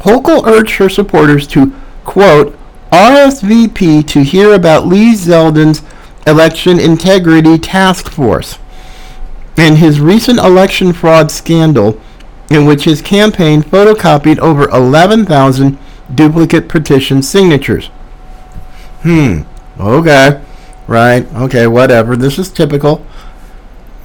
Hochul 0.00 0.46
urged 0.46 0.76
her 0.76 0.88
supporters 0.88 1.46
to, 1.48 1.72
quote, 2.04 2.56
RSVP 2.90 4.06
to 4.08 4.24
hear 4.24 4.54
about 4.54 4.86
Lee 4.86 5.14
Zeldin's 5.14 5.82
election 6.26 6.78
integrity 6.78 7.58
task 7.58 8.10
force 8.10 8.58
and 9.56 9.78
his 9.78 10.00
recent 10.00 10.38
election 10.38 10.92
fraud 10.92 11.30
scandal 11.30 12.00
in 12.50 12.64
which 12.64 12.84
his 12.84 13.02
campaign 13.02 13.62
photocopied 13.62 14.38
over 14.38 14.68
11,000 14.70 15.78
duplicate 16.14 16.68
petition 16.68 17.22
signatures. 17.22 17.86
Hmm, 19.02 19.42
okay. 19.78 20.42
Right. 20.86 21.26
Okay. 21.34 21.66
Whatever. 21.66 22.16
This 22.16 22.38
is 22.38 22.50
typical. 22.50 23.06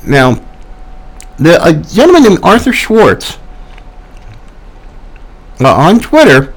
Now, 0.06 0.44
the 1.38 1.64
a 1.64 1.74
gentleman 1.74 2.24
named 2.24 2.40
Arthur 2.44 2.74
Schwartz 2.74 3.38
uh, 5.60 5.74
on 5.74 6.00
Twitter 6.00 6.54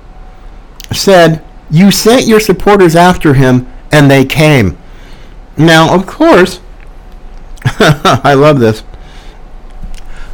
said 0.92 1.42
you 1.70 1.90
sent 1.90 2.26
your 2.26 2.40
supporters 2.40 2.96
after 2.96 3.34
him 3.34 3.70
and 3.92 4.10
they 4.10 4.24
came. 4.24 4.76
Now, 5.56 5.94
of 5.94 6.06
course, 6.06 6.60
I 7.64 8.34
love 8.34 8.60
this. 8.60 8.82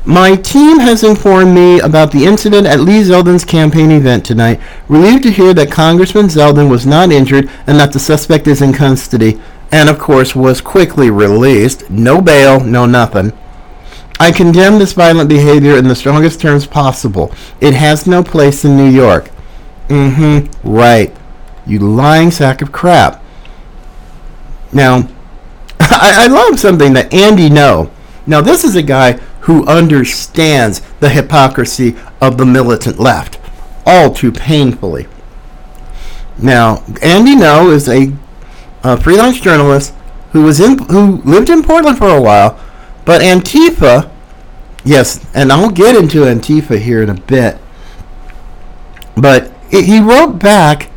My 0.05 0.35
team 0.35 0.81
has 0.81 1.05
informed 1.05 1.55
me 1.55 1.79
about 1.79 2.11
the 2.11 2.25
incident 2.25 2.67
at 2.67 2.81
Lee 2.81 3.03
Zeldin's 3.03 3.45
campaign 3.45 3.93
event 3.93 4.25
tonight. 4.25 4.61
Relieved 4.89 5.23
to 5.23 5.31
hear 5.31 5.55
that 5.55 5.71
Congressman 5.71 6.27
Zeldin 6.27 6.69
was 6.69 6.85
not 6.85 7.13
injured 7.13 7.49
and 7.69 7.79
that 7.79 7.93
the 7.93 8.01
suspect 8.01 8.49
is 8.49 8.61
in 8.61 8.73
custody 8.73 9.41
and 9.71 9.89
of 9.89 10.01
course 10.01 10.35
was 10.35 10.61
quickly 10.61 11.09
released. 11.09 11.89
No 11.89 12.21
bail, 12.21 12.59
no 12.61 12.85
nothing. 12.85 13.33
I 14.19 14.33
condemn 14.33 14.79
this 14.79 14.93
violent 14.93 15.29
behavior 15.29 15.77
in 15.77 15.87
the 15.87 15.95
strongest 15.95 16.41
terms 16.41 16.67
possible. 16.67 17.33
It 17.61 17.75
has 17.75 18.07
no 18.07 18.25
place 18.25 18.65
in 18.65 18.77
New 18.77 18.91
York. 18.91 19.31
Mm-hmm. 19.89 20.69
Right. 20.69 21.15
You 21.65 21.79
lying 21.79 22.33
sack 22.33 22.61
of 22.61 22.73
crap. 22.73 23.23
Now, 24.73 25.09
I, 25.81 26.25
I 26.25 26.27
love 26.27 26.59
something 26.59 26.93
that 26.95 27.15
Andy 27.15 27.49
Ngo. 27.49 27.91
Now, 28.27 28.41
this 28.41 28.65
is 28.65 28.77
a 28.77 28.83
guy 28.83 29.21
who 29.43 29.67
understands 29.67 30.81
the 31.01 31.09
hypocrisy 31.09 31.97
of 32.21 32.39
the 32.39 32.47
militant 32.47 32.99
left 32.99 33.39
all 33.87 34.13
too 34.13 34.33
painfully. 34.33 35.07
Now, 36.39 36.83
Andy 37.03 37.37
Ngo 37.37 37.73
is 37.73 37.89
a 37.89 38.13
a 38.85 39.01
freelance 39.01 39.41
journalist 39.41 39.95
who 40.33 40.43
was 40.43 40.59
in 40.59 40.79
who 40.79 41.23
lived 41.25 41.51
in 41.51 41.63
Portland 41.63 41.99
for 41.99 42.09
a 42.09 42.21
while, 42.21 42.59
but 43.05 43.21
Antifa, 43.21 44.11
yes, 44.85 45.25
and 45.35 45.53
I'll 45.53 45.71
get 45.71 45.95
into 45.95 46.23
Antifa 46.25 46.79
here 46.79 47.03
in 47.03 47.11
a 47.11 47.15
bit. 47.15 47.59
But 49.17 49.53
it, 49.71 49.85
he 49.85 50.01
wrote 50.01 50.39
back 50.39 50.91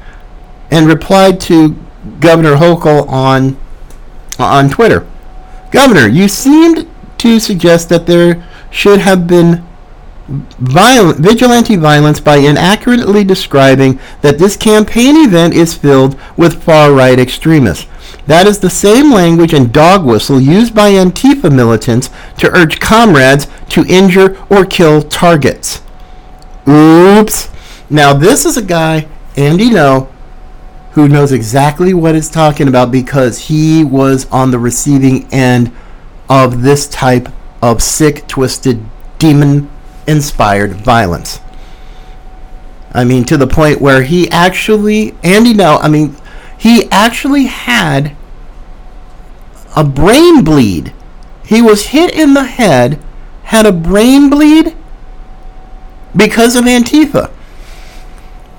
and 0.71 0.87
replied 0.87 1.39
to 1.41 1.75
Governor 2.19 2.55
Hochul 2.55 3.07
on 3.07 3.57
on 4.39 4.69
Twitter. 4.69 5.07
Governor, 5.71 6.07
you 6.07 6.27
seemed 6.27 6.87
to 7.25 7.39
suggest 7.39 7.89
that 7.89 8.05
there 8.05 8.47
should 8.71 8.99
have 8.99 9.27
been 9.27 9.65
violent, 10.27 11.19
vigilante 11.19 11.75
violence 11.75 12.19
by 12.19 12.37
inaccurately 12.37 13.23
describing 13.23 13.99
that 14.21 14.37
this 14.39 14.57
campaign 14.57 15.15
event 15.17 15.53
is 15.53 15.75
filled 15.75 16.19
with 16.37 16.63
far-right 16.63 17.19
extremists. 17.19 17.87
That 18.25 18.47
is 18.47 18.59
the 18.59 18.69
same 18.69 19.11
language 19.11 19.53
and 19.53 19.71
dog 19.71 20.03
whistle 20.03 20.39
used 20.39 20.73
by 20.73 20.91
Antifa 20.91 21.53
militants 21.53 22.09
to 22.37 22.49
urge 22.51 22.79
comrades 22.79 23.47
to 23.69 23.85
injure 23.85 24.37
or 24.49 24.65
kill 24.65 25.01
targets. 25.03 25.81
Oops. 26.67 27.49
Now 27.89 28.13
this 28.13 28.45
is 28.45 28.57
a 28.57 28.63
guy, 28.63 29.07
Andy 29.37 29.69
Ngo, 29.69 30.09
who 30.93 31.07
knows 31.07 31.31
exactly 31.31 31.93
what 31.93 32.15
he's 32.15 32.29
talking 32.29 32.67
about 32.67 32.89
because 32.89 33.47
he 33.47 33.83
was 33.83 34.25
on 34.31 34.49
the 34.49 34.59
receiving 34.59 35.31
end 35.31 35.71
of 36.29 36.61
this 36.61 36.87
type 36.87 37.29
of 37.61 37.81
sick, 37.81 38.27
twisted, 38.27 38.85
demon 39.19 39.69
inspired 40.07 40.73
violence. 40.73 41.39
I 42.93 43.03
mean, 43.03 43.25
to 43.25 43.37
the 43.37 43.47
point 43.47 43.81
where 43.81 44.03
he 44.03 44.29
actually, 44.29 45.15
Andy 45.23 45.53
Ngo, 45.53 45.79
I 45.81 45.89
mean, 45.89 46.15
he 46.57 46.89
actually 46.91 47.45
had 47.45 48.15
a 49.75 49.83
brain 49.83 50.43
bleed. 50.43 50.93
He 51.45 51.61
was 51.61 51.87
hit 51.87 52.15
in 52.15 52.33
the 52.33 52.45
head, 52.45 52.99
had 53.43 53.65
a 53.65 53.71
brain 53.71 54.29
bleed 54.29 54.75
because 56.15 56.55
of 56.55 56.63
Antifa. 56.65 57.31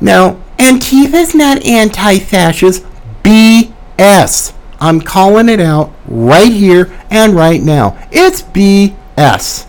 Now, 0.00 0.40
Antifa's 0.58 1.34
not 1.34 1.64
anti 1.64 2.18
fascist. 2.18 2.84
BS. 3.22 4.52
I'm 4.80 5.00
calling 5.00 5.48
it 5.48 5.60
out 5.60 5.92
right 6.06 6.52
here 6.52 6.92
and 7.10 7.34
right 7.34 7.62
now. 7.62 7.98
It's 8.10 8.42
BS. 8.42 9.66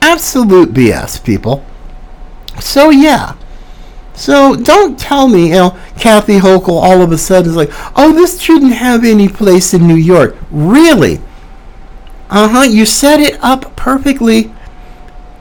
Absolute 0.00 0.72
BS, 0.72 1.22
people. 1.22 1.64
So, 2.58 2.90
yeah. 2.90 3.36
So 4.14 4.54
don't 4.54 4.98
tell 4.98 5.28
me, 5.28 5.48
you 5.48 5.54
know, 5.54 5.78
Kathy 5.98 6.38
Hochul 6.40 6.68
all 6.82 7.00
of 7.00 7.10
a 7.10 7.16
sudden 7.16 7.48
is 7.48 7.56
like, 7.56 7.70
oh, 7.96 8.12
this 8.12 8.38
shouldn't 8.38 8.74
have 8.74 9.02
any 9.02 9.28
place 9.28 9.72
in 9.72 9.86
New 9.86 9.94
York. 9.94 10.36
Really? 10.50 11.20
Uh 12.28 12.48
huh. 12.48 12.62
You 12.62 12.84
set 12.84 13.18
it 13.18 13.42
up 13.42 13.74
perfectly, 13.76 14.52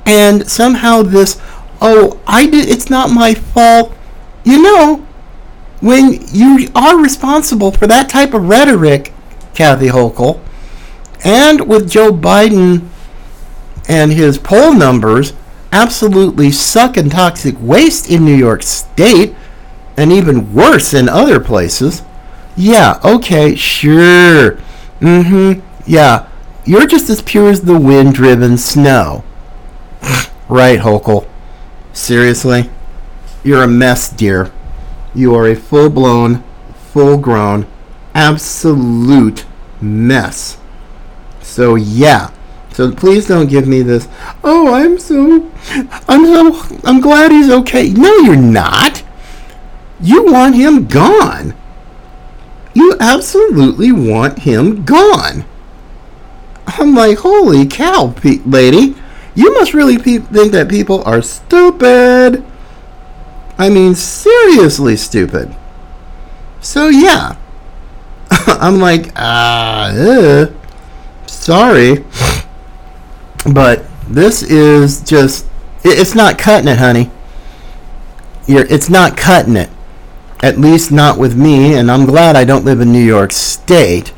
and 0.06 0.50
somehow 0.50 1.02
this, 1.02 1.42
oh, 1.82 2.20
I 2.26 2.48
did. 2.48 2.70
It's 2.70 2.90
not 2.90 3.12
my 3.12 3.34
fault. 3.34 3.94
You 4.46 4.64
know, 4.64 5.06
when 5.80 6.20
you 6.28 6.70
are 6.76 6.98
responsible 6.98 7.72
for 7.72 7.88
that 7.88 8.10
type 8.10 8.34
of 8.34 8.48
rhetoric, 8.48 9.14
Kathy 9.54 9.88
Hochul, 9.88 10.42
and 11.24 11.68
with 11.68 11.90
Joe 11.90 12.12
Biden 12.12 12.88
and 13.88 14.12
his 14.12 14.38
poll 14.38 14.74
numbers 14.74 15.34
absolutely 15.72 16.52
sucking 16.52 17.10
toxic 17.10 17.56
waste 17.60 18.10
in 18.10 18.26
New 18.26 18.36
York 18.36 18.64
State, 18.64 19.36
and 19.98 20.12
even 20.12 20.54
worse 20.54 20.94
in 20.94 21.10
other 21.10 21.40
places, 21.40 22.04
yeah, 22.56 23.00
okay, 23.04 23.56
sure. 23.56 24.58
Mm 25.00 25.26
hmm. 25.26 25.60
Yeah, 25.86 26.28
you're 26.66 26.88
just 26.88 27.10
as 27.10 27.22
pure 27.22 27.50
as 27.50 27.62
the 27.62 27.80
wind 27.80 28.14
driven 28.14 28.58
snow. 28.58 29.24
right, 30.50 30.80
Hochul. 30.80 31.28
Seriously? 31.94 32.70
You're 33.44 33.64
a 33.64 33.68
mess, 33.68 34.10
dear. 34.10 34.52
You 35.20 35.36
are 35.36 35.50
a 35.50 35.54
full 35.54 35.90
blown, 35.90 36.46
full 36.94 37.18
grown, 37.18 37.68
absolute 38.16 39.46
mess. 39.82 40.58
So, 41.42 41.76
yeah. 41.76 42.32
So 42.72 42.94
please 42.94 43.28
don't 43.28 43.50
give 43.50 43.68
me 43.68 43.82
this. 43.82 44.08
Oh, 44.46 44.74
I'm 44.74 44.98
so, 44.98 45.52
I'm 46.08 46.26
so, 46.26 46.80
I'm 46.86 47.02
glad 47.02 47.34
he's 47.34 47.50
okay. 47.50 47.90
No, 47.90 48.16
you're 48.20 48.38
not. 48.38 49.04
You 50.00 50.24
want 50.32 50.56
him 50.56 50.88
gone. 50.88 51.54
You 52.74 52.96
absolutely 53.02 53.92
want 53.92 54.40
him 54.40 54.86
gone. 54.86 55.44
I'm 56.66 56.96
like, 56.96 57.18
holy 57.18 57.68
cow, 57.68 58.16
lady. 58.46 58.96
You 59.36 59.54
must 59.56 59.74
really 59.74 59.98
pe- 59.98 60.20
think 60.20 60.54
that 60.54 60.70
people 60.70 61.04
are 61.04 61.22
stupid. 61.22 62.46
I 63.60 63.70
mean, 63.70 63.94
seriously 63.94 64.96
stupid. 64.96 65.54
So, 66.62 66.88
yeah. 66.88 67.36
I'm 68.48 68.80
like, 68.80 69.12
ah, 69.18 69.92
uh, 69.92 70.52
sorry. 71.28 72.06
But 73.54 73.86
this 74.08 74.44
is 74.44 75.02
just, 75.02 75.46
it- 75.84 76.00
it's 76.00 76.16
not 76.16 76.38
cutting 76.40 76.70
it, 76.70 76.78
honey. 76.80 77.12
You're, 78.48 78.66
it's 78.66 78.90
not 78.90 79.18
cutting 79.18 79.58
it. 79.58 79.70
At 80.42 80.58
least 80.58 80.90
not 80.92 81.18
with 81.20 81.36
me, 81.36 81.76
and 81.76 81.92
I'm 81.92 82.06
glad 82.06 82.38
I 82.38 82.46
don't 82.46 82.64
live 82.64 82.80
in 82.80 82.94
New 82.94 83.04
York 83.04 83.34
State. 83.34 84.14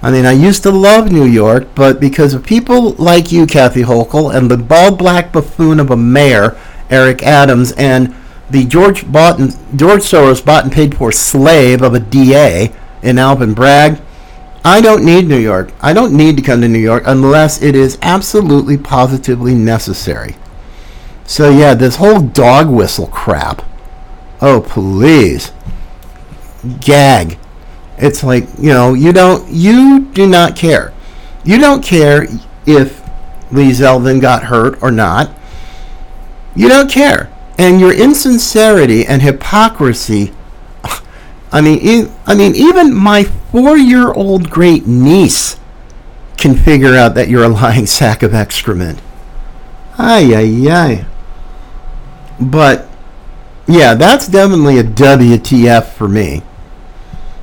I 0.00 0.10
mean, 0.10 0.24
I 0.24 0.32
used 0.32 0.62
to 0.62 0.70
love 0.70 1.12
New 1.12 1.26
York, 1.26 1.68
but 1.74 2.00
because 2.00 2.32
of 2.32 2.42
people 2.42 2.92
like 2.92 3.30
you, 3.30 3.46
Kathy 3.46 3.82
Hochul, 3.82 4.34
and 4.34 4.50
the 4.50 4.56
bald 4.56 4.98
black 4.98 5.30
buffoon 5.30 5.78
of 5.78 5.90
a 5.90 5.96
mayor, 5.96 6.58
Eric 6.88 7.22
Adams, 7.22 7.72
and 7.72 8.14
the 8.52 8.66
George 8.66 9.10
bought 9.10 9.40
and, 9.40 9.56
George 9.74 10.02
Soros 10.02 10.44
bought 10.44 10.64
and 10.64 10.72
paid 10.72 10.94
for 10.94 11.10
slave 11.10 11.80
of 11.80 11.94
a 11.94 12.00
DA 12.00 12.70
in 13.02 13.18
Alvin 13.18 13.54
Bragg, 13.54 13.98
I 14.62 14.82
don't 14.82 15.04
need 15.04 15.26
New 15.26 15.38
York. 15.38 15.72
I 15.80 15.94
don't 15.94 16.12
need 16.12 16.36
to 16.36 16.42
come 16.42 16.60
to 16.60 16.68
New 16.68 16.78
York 16.78 17.04
unless 17.06 17.62
it 17.62 17.74
is 17.74 17.98
absolutely 18.02 18.76
positively 18.76 19.54
necessary. 19.54 20.36
So 21.24 21.48
yeah, 21.48 21.72
this 21.72 21.96
whole 21.96 22.20
dog 22.20 22.68
whistle 22.68 23.06
crap. 23.06 23.64
Oh 24.42 24.60
please. 24.60 25.50
Gag. 26.80 27.38
It's 27.96 28.22
like, 28.22 28.46
you 28.58 28.70
know, 28.70 28.92
you 28.92 29.14
don't 29.14 29.48
you 29.48 30.00
do 30.12 30.28
not 30.28 30.56
care. 30.56 30.92
You 31.42 31.58
don't 31.58 31.82
care 31.82 32.26
if 32.66 33.00
Lee 33.50 33.70
Zeldin 33.70 34.20
got 34.20 34.44
hurt 34.44 34.82
or 34.82 34.90
not. 34.90 35.30
You 36.54 36.68
don't 36.68 36.90
care. 36.90 37.32
And 37.58 37.80
your 37.80 37.92
insincerity 37.92 39.06
and 39.06 39.22
hypocrisy 39.22 40.32
I 41.52 41.60
mean, 41.60 41.78
e- 41.82 42.10
I 42.26 42.34
mean, 42.34 42.56
even 42.56 42.94
my 42.94 43.24
four-year-old 43.24 44.48
great 44.48 44.86
niece 44.86 45.60
can 46.38 46.56
figure 46.56 46.96
out 46.96 47.14
that 47.14 47.28
you're 47.28 47.44
a 47.44 47.48
lying 47.48 47.86
sack 47.98 48.22
of 48.22 48.32
excrement. 48.34 48.98
Ay, 49.98 50.34
ay, 50.34 50.70
ay. 50.70 51.06
But, 52.40 52.88
yeah, 53.68 53.94
that's 53.94 54.26
definitely 54.26 54.78
a 54.78 54.82
WTF 54.82 55.92
for 55.92 56.08
me. 56.08 56.42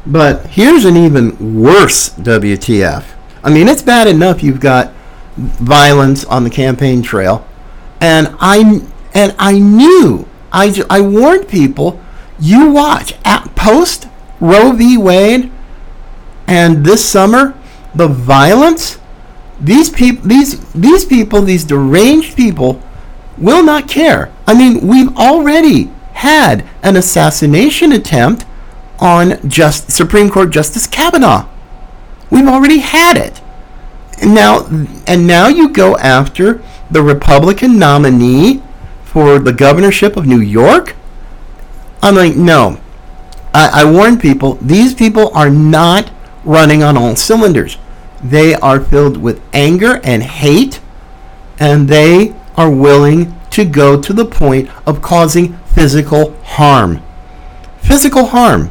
But 0.07 0.47
here's 0.47 0.85
an 0.85 0.97
even 0.97 1.61
worse 1.61 2.09
WTF. 2.09 3.05
I 3.43 3.49
mean, 3.51 3.67
it's 3.67 3.83
bad 3.83 4.07
enough 4.07 4.41
you've 4.41 4.59
got 4.59 4.91
violence 5.37 6.25
on 6.25 6.43
the 6.43 6.49
campaign 6.49 7.03
trail, 7.03 7.47
and 8.01 8.35
I 8.39 8.81
and 9.13 9.35
I 9.39 9.59
knew 9.59 10.27
I, 10.51 10.83
I 10.89 11.01
warned 11.01 11.47
people. 11.47 11.99
You 12.39 12.71
watch 12.71 13.13
at 13.25 13.55
post 13.55 14.07
Roe 14.39 14.71
v. 14.71 14.97
Wade, 14.97 15.51
and 16.47 16.85
this 16.85 17.07
summer 17.07 17.55
the 17.93 18.07
violence. 18.07 18.99
These 19.59 19.89
people, 19.89 20.27
these 20.27 20.59
these 20.73 21.05
people, 21.05 21.41
these 21.41 21.65
deranged 21.65 22.37
people, 22.37 22.81
will 23.37 23.63
not 23.63 23.89
care. 23.89 24.31
I 24.47 24.53
mean, 24.53 24.87
we've 24.87 25.15
already 25.17 25.91
had 26.13 26.65
an 26.81 26.95
assassination 26.95 27.91
attempt 27.91 28.45
on 28.99 29.49
just 29.49 29.91
Supreme 29.91 30.29
Court 30.29 30.49
Justice 30.49 30.87
Kavanaugh. 30.87 31.47
We've 32.29 32.47
already 32.47 32.79
had 32.79 33.17
it. 33.17 33.41
Now 34.23 34.65
and 35.07 35.27
now 35.27 35.47
you 35.47 35.69
go 35.69 35.97
after 35.97 36.61
the 36.91 37.01
Republican 37.01 37.77
nominee 37.77 38.61
for 39.11 39.39
the 39.39 39.53
governorship 39.53 40.15
of 40.15 40.27
New 40.27 40.39
York? 40.39 40.95
I'm 42.03 42.15
like, 42.15 42.35
no. 42.35 42.79
I, 43.53 43.81
I 43.81 43.91
warn 43.91 44.19
people, 44.19 44.55
these 44.55 44.93
people 44.93 45.31
are 45.33 45.49
not 45.49 46.11
running 46.45 46.83
on 46.83 46.95
all 46.95 47.15
cylinders. 47.15 47.77
They 48.23 48.53
are 48.53 48.79
filled 48.79 49.17
with 49.17 49.41
anger 49.51 49.99
and 50.03 50.21
hate, 50.21 50.79
and 51.59 51.87
they 51.87 52.35
are 52.55 52.69
willing 52.69 53.35
to 53.49 53.65
go 53.65 53.99
to 53.99 54.13
the 54.13 54.25
point 54.25 54.69
of 54.85 55.01
causing 55.01 55.57
physical 55.73 56.35
harm. 56.43 57.01
Physical 57.79 58.25
harm. 58.25 58.69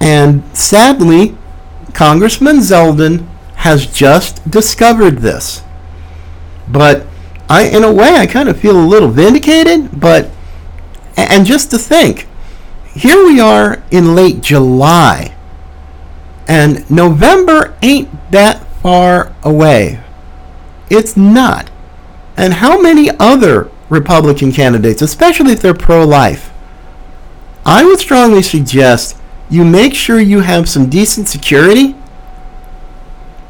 And 0.00 0.44
sadly, 0.56 1.36
Congressman 1.92 2.58
Zeldin 2.58 3.26
has 3.56 3.86
just 3.86 4.48
discovered 4.50 5.18
this. 5.18 5.62
But 6.68 7.07
I, 7.48 7.64
in 7.68 7.82
a 7.82 7.92
way, 7.92 8.16
I 8.16 8.26
kind 8.26 8.48
of 8.48 8.60
feel 8.60 8.78
a 8.78 8.84
little 8.84 9.08
vindicated. 9.08 10.00
But, 10.00 10.30
and 11.16 11.46
just 11.46 11.70
to 11.70 11.78
think, 11.78 12.26
here 12.94 13.24
we 13.24 13.40
are 13.40 13.82
in 13.90 14.14
late 14.14 14.40
July, 14.40 15.34
and 16.46 16.88
November 16.90 17.76
ain't 17.82 18.08
that 18.30 18.66
far 18.82 19.34
away. 19.42 20.00
It's 20.90 21.16
not. 21.16 21.70
And 22.36 22.54
how 22.54 22.80
many 22.80 23.10
other 23.18 23.70
Republican 23.88 24.52
candidates, 24.52 25.02
especially 25.02 25.52
if 25.52 25.60
they're 25.60 25.74
pro 25.74 26.04
life, 26.04 26.50
I 27.64 27.84
would 27.84 27.98
strongly 27.98 28.42
suggest 28.42 29.16
you 29.50 29.64
make 29.64 29.94
sure 29.94 30.20
you 30.20 30.40
have 30.40 30.68
some 30.68 30.88
decent 30.88 31.28
security 31.28 31.94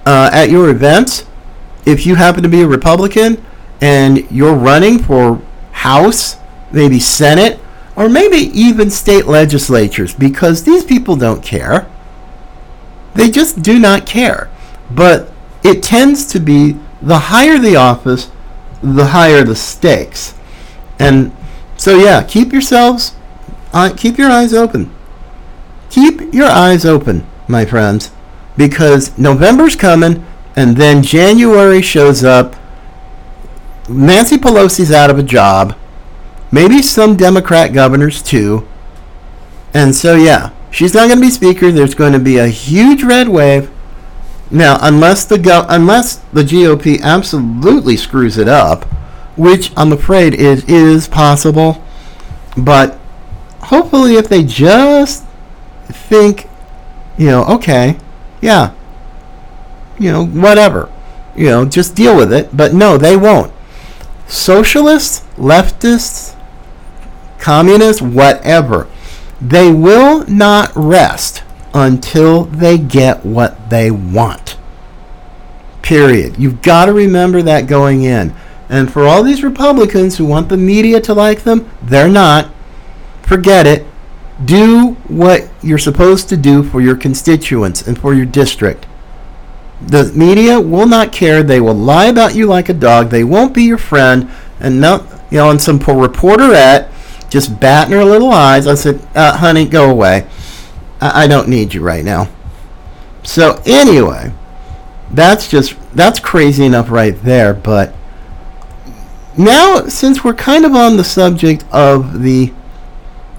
uh, 0.06 0.30
at 0.32 0.50
your 0.50 0.70
events. 0.70 1.24
If 1.84 2.06
you 2.06 2.16
happen 2.16 2.42
to 2.42 2.48
be 2.48 2.62
a 2.62 2.66
Republican 2.66 3.44
and 3.80 4.30
you're 4.30 4.54
running 4.54 4.98
for 4.98 5.40
House, 5.72 6.36
maybe 6.72 6.98
Senate, 6.98 7.60
or 7.96 8.08
maybe 8.08 8.36
even 8.36 8.90
state 8.90 9.26
legislatures, 9.26 10.14
because 10.14 10.64
these 10.64 10.84
people 10.84 11.16
don't 11.16 11.42
care. 11.42 11.90
They 13.14 13.30
just 13.30 13.62
do 13.62 13.78
not 13.78 14.06
care. 14.06 14.50
But 14.90 15.30
it 15.64 15.82
tends 15.82 16.26
to 16.26 16.40
be 16.40 16.78
the 17.02 17.18
higher 17.18 17.58
the 17.58 17.76
office, 17.76 18.30
the 18.82 19.06
higher 19.06 19.42
the 19.44 19.56
stakes. 19.56 20.34
And 20.98 21.34
so, 21.76 21.96
yeah, 21.96 22.22
keep 22.22 22.52
yourselves, 22.52 23.14
uh, 23.72 23.92
keep 23.96 24.18
your 24.18 24.30
eyes 24.30 24.52
open. 24.54 24.94
Keep 25.90 26.34
your 26.34 26.48
eyes 26.48 26.84
open, 26.84 27.26
my 27.46 27.64
friends, 27.64 28.10
because 28.56 29.16
November's 29.16 29.76
coming, 29.76 30.24
and 30.56 30.76
then 30.76 31.02
January 31.02 31.82
shows 31.82 32.24
up. 32.24 32.56
Nancy 33.88 34.36
Pelosi's 34.36 34.92
out 34.92 35.10
of 35.10 35.18
a 35.18 35.22
job. 35.22 35.76
Maybe 36.50 36.82
some 36.82 37.16
Democrat 37.16 37.72
governors 37.72 38.22
too. 38.22 38.66
And 39.74 39.94
so, 39.94 40.14
yeah, 40.14 40.50
she's 40.70 40.94
not 40.94 41.08
going 41.08 41.18
to 41.18 41.26
be 41.26 41.30
speaker. 41.30 41.70
There's 41.70 41.94
going 41.94 42.12
to 42.12 42.18
be 42.18 42.38
a 42.38 42.48
huge 42.48 43.02
red 43.02 43.28
wave. 43.28 43.70
Now, 44.50 44.78
unless 44.80 45.24
the 45.24 45.38
go- 45.38 45.66
unless 45.68 46.16
the 46.32 46.42
GOP 46.42 47.02
absolutely 47.02 47.96
screws 47.96 48.38
it 48.38 48.48
up, 48.48 48.84
which 49.36 49.72
I'm 49.76 49.92
afraid 49.92 50.34
it 50.34 50.68
is 50.68 51.06
possible, 51.06 51.84
but 52.56 52.98
hopefully, 53.60 54.16
if 54.16 54.28
they 54.28 54.42
just 54.42 55.24
think, 55.86 56.48
you 57.18 57.26
know, 57.26 57.44
okay, 57.44 57.98
yeah, 58.40 58.72
you 59.98 60.10
know, 60.10 60.24
whatever, 60.24 60.90
you 61.36 61.46
know, 61.46 61.66
just 61.66 61.94
deal 61.94 62.16
with 62.16 62.32
it. 62.32 62.56
But 62.56 62.72
no, 62.72 62.96
they 62.96 63.16
won't. 63.16 63.52
Socialists, 64.28 65.24
leftists, 65.36 66.36
communists, 67.38 68.02
whatever, 68.02 68.86
they 69.40 69.72
will 69.72 70.26
not 70.26 70.70
rest 70.74 71.42
until 71.72 72.44
they 72.44 72.76
get 72.76 73.24
what 73.24 73.70
they 73.70 73.90
want. 73.90 74.56
Period. 75.82 76.36
You've 76.38 76.60
got 76.60 76.86
to 76.86 76.92
remember 76.92 77.40
that 77.42 77.66
going 77.66 78.02
in. 78.02 78.34
And 78.68 78.92
for 78.92 79.06
all 79.06 79.22
these 79.22 79.42
Republicans 79.42 80.18
who 80.18 80.26
want 80.26 80.48
the 80.48 80.56
media 80.56 81.00
to 81.02 81.14
like 81.14 81.44
them, 81.44 81.70
they're 81.82 82.08
not. 82.08 82.50
Forget 83.22 83.66
it. 83.66 83.86
Do 84.44 84.96
what 85.08 85.48
you're 85.62 85.78
supposed 85.78 86.28
to 86.28 86.36
do 86.36 86.62
for 86.62 86.80
your 86.80 86.96
constituents 86.96 87.86
and 87.86 87.98
for 87.98 88.12
your 88.12 88.26
district. 88.26 88.86
The 89.80 90.12
media 90.14 90.60
will 90.60 90.86
not 90.86 91.12
care. 91.12 91.42
They 91.42 91.60
will 91.60 91.74
lie 91.74 92.06
about 92.06 92.34
you 92.34 92.46
like 92.46 92.68
a 92.68 92.74
dog. 92.74 93.10
They 93.10 93.24
won't 93.24 93.54
be 93.54 93.62
your 93.62 93.78
friend. 93.78 94.30
And 94.58 94.80
no, 94.80 95.06
you 95.30 95.38
know, 95.38 95.50
and 95.50 95.60
some 95.60 95.78
poor 95.78 96.08
reporterette 96.08 96.90
just 97.28 97.60
batting 97.60 97.92
her 97.92 98.04
little 98.04 98.30
eyes. 98.30 98.66
I 98.66 98.74
said, 98.74 99.00
uh, 99.14 99.36
"Honey, 99.36 99.66
go 99.66 99.90
away. 99.90 100.26
I, 101.00 101.24
I 101.24 101.26
don't 101.26 101.48
need 101.48 101.74
you 101.74 101.82
right 101.82 102.04
now." 102.04 102.28
So 103.22 103.62
anyway, 103.66 104.32
that's 105.12 105.48
just 105.48 105.76
that's 105.94 106.18
crazy 106.18 106.64
enough 106.64 106.90
right 106.90 107.20
there. 107.22 107.54
But 107.54 107.94
now, 109.36 109.82
since 109.86 110.24
we're 110.24 110.34
kind 110.34 110.64
of 110.64 110.74
on 110.74 110.96
the 110.96 111.04
subject 111.04 111.64
of 111.70 112.22
the, 112.22 112.52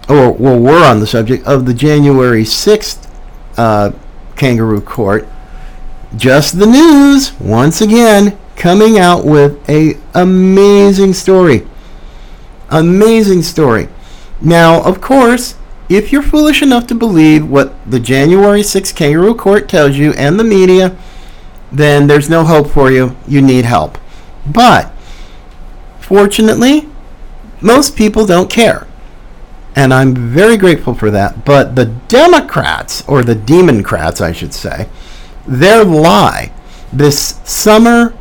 or 0.07 0.31
well, 0.31 0.57
we're 0.57 0.85
on 0.85 1.01
the 1.01 1.07
subject 1.07 1.45
of 1.45 1.65
the 1.65 1.73
January 1.73 2.45
sixth 2.45 3.13
uh, 3.57 3.91
kangaroo 4.37 4.79
court 4.79 5.27
just 6.15 6.57
the 6.57 6.65
news 6.65 7.39
once 7.39 7.81
again 7.81 8.37
coming 8.55 8.97
out 8.97 9.25
with 9.25 9.67
a 9.69 9.97
amazing 10.13 11.13
story. 11.13 11.67
Amazing 12.69 13.43
story. 13.43 13.87
Now 14.41 14.81
of 14.83 15.01
course 15.01 15.55
if 15.87 16.11
you're 16.11 16.21
foolish 16.21 16.61
enough 16.61 16.85
to 16.87 16.95
believe 16.95 17.49
what 17.49 17.73
the 17.89 17.99
january 17.99 18.61
6 18.61 18.91
kangaroo 18.91 19.33
court 19.33 19.67
tells 19.67 19.97
you 19.97 20.13
and 20.13 20.39
the 20.39 20.43
media 20.43 20.95
then 21.71 22.05
there's 22.05 22.29
no 22.29 22.43
hope 22.43 22.69
for 22.69 22.91
you. 22.91 23.15
You 23.27 23.41
need 23.41 23.65
help. 23.65 23.97
But 24.45 24.91
fortunately 25.99 26.87
most 27.61 27.95
people 27.95 28.25
don't 28.25 28.49
care. 28.49 28.87
And 29.75 29.93
i'm 29.93 30.15
very 30.15 30.57
grateful 30.57 30.95
for 30.95 31.11
that. 31.11 31.45
But 31.45 31.75
the 31.75 31.85
democrats 32.07 33.03
or 33.07 33.23
the 33.23 33.35
democrats 33.35 34.21
i 34.21 34.31
should 34.31 34.53
say 34.53 34.89
their 35.47 35.83
lie, 35.83 36.51
this 36.91 37.39
summer 37.43 38.15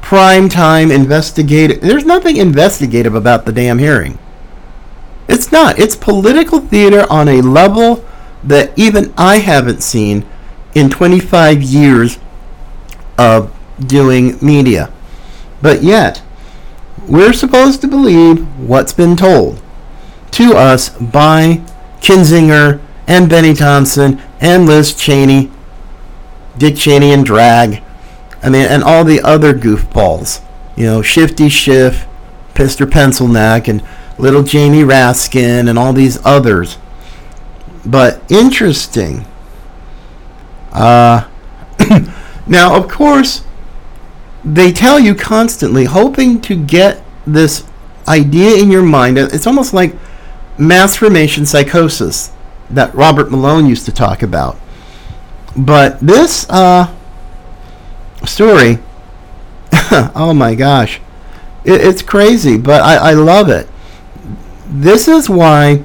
primetime 0.00 0.94
investigative, 0.94 1.80
there's 1.80 2.04
nothing 2.04 2.36
investigative 2.36 3.14
about 3.14 3.46
the 3.46 3.52
damn 3.52 3.78
hearing. 3.78 4.18
It's 5.28 5.50
not. 5.50 5.78
It's 5.78 5.96
political 5.96 6.60
theater 6.60 7.06
on 7.10 7.28
a 7.28 7.40
level 7.40 8.04
that 8.42 8.78
even 8.78 9.14
I 9.16 9.38
haven't 9.38 9.82
seen 9.82 10.26
in 10.74 10.90
25 10.90 11.62
years 11.62 12.18
of 13.16 13.54
doing 13.86 14.38
media. 14.44 14.92
But 15.62 15.82
yet, 15.82 16.22
we're 17.08 17.32
supposed 17.32 17.80
to 17.80 17.88
believe 17.88 18.46
what's 18.58 18.92
been 18.92 19.16
told 19.16 19.62
to 20.32 20.54
us 20.54 20.90
by 20.90 21.62
Kinzinger 22.00 22.80
and 23.06 23.30
Benny 23.30 23.54
Thompson 23.54 24.20
and 24.40 24.66
Liz 24.66 24.94
Cheney 24.94 25.50
Dick 26.56 26.76
Cheney 26.76 27.12
and 27.12 27.24
Drag. 27.24 27.82
I 28.42 28.50
mean, 28.50 28.66
and 28.66 28.82
all 28.82 29.04
the 29.04 29.20
other 29.20 29.54
goofballs. 29.54 30.42
You 30.76 30.84
know, 30.86 31.02
Shifty 31.02 31.48
Schiff, 31.48 32.06
Mr. 32.54 32.86
Pencilneck, 32.86 33.68
and 33.68 33.82
Little 34.18 34.42
Jamie 34.42 34.82
Raskin, 34.82 35.68
and 35.68 35.78
all 35.78 35.92
these 35.92 36.18
others. 36.24 36.78
But 37.86 38.30
interesting. 38.30 39.24
Uh, 40.72 41.28
now, 42.46 42.76
of 42.76 42.88
course, 42.88 43.44
they 44.44 44.72
tell 44.72 44.98
you 44.98 45.14
constantly, 45.14 45.84
hoping 45.84 46.40
to 46.42 46.54
get 46.54 47.02
this 47.26 47.64
idea 48.06 48.62
in 48.62 48.70
your 48.70 48.82
mind. 48.82 49.16
It's 49.18 49.46
almost 49.46 49.72
like 49.72 49.94
mass 50.58 50.96
formation 50.96 51.46
psychosis 51.46 52.30
that 52.70 52.94
Robert 52.94 53.30
Malone 53.30 53.66
used 53.66 53.86
to 53.86 53.92
talk 53.92 54.22
about. 54.22 54.58
But 55.56 56.00
this 56.00 56.48
uh, 56.50 56.94
story, 58.24 58.78
oh 60.14 60.34
my 60.34 60.54
gosh, 60.54 61.00
it, 61.64 61.80
it's 61.80 62.02
crazy, 62.02 62.58
but 62.58 62.82
I, 62.82 63.10
I 63.10 63.12
love 63.12 63.48
it. 63.48 63.68
This 64.66 65.06
is 65.08 65.28
why 65.28 65.84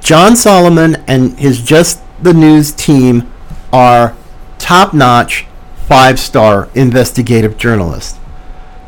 John 0.00 0.34
Solomon 0.34 0.96
and 1.06 1.38
his 1.38 1.62
Just 1.62 2.02
the 2.22 2.34
News 2.34 2.72
team 2.72 3.30
are 3.72 4.16
top 4.58 4.92
notch, 4.92 5.46
five 5.86 6.18
star 6.18 6.68
investigative 6.74 7.56
journalists. 7.56 8.18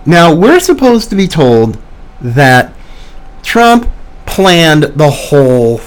Now, 0.04 0.34
we're 0.34 0.60
supposed 0.60 1.10
to 1.10 1.16
be 1.16 1.28
told 1.28 1.78
that 2.20 2.72
Trump 3.42 3.88
planned 4.26 4.84
the 4.84 5.10
whole 5.10 5.80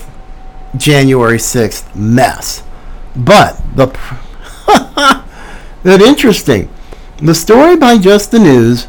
January 0.78 1.38
6th 1.38 1.94
mess. 1.96 2.64
But 3.16 3.62
the 3.76 3.88
that 5.84 6.02
interesting. 6.02 6.70
The 7.18 7.36
story 7.36 7.76
by 7.76 7.98
Just 7.98 8.32
the 8.32 8.40
News. 8.40 8.88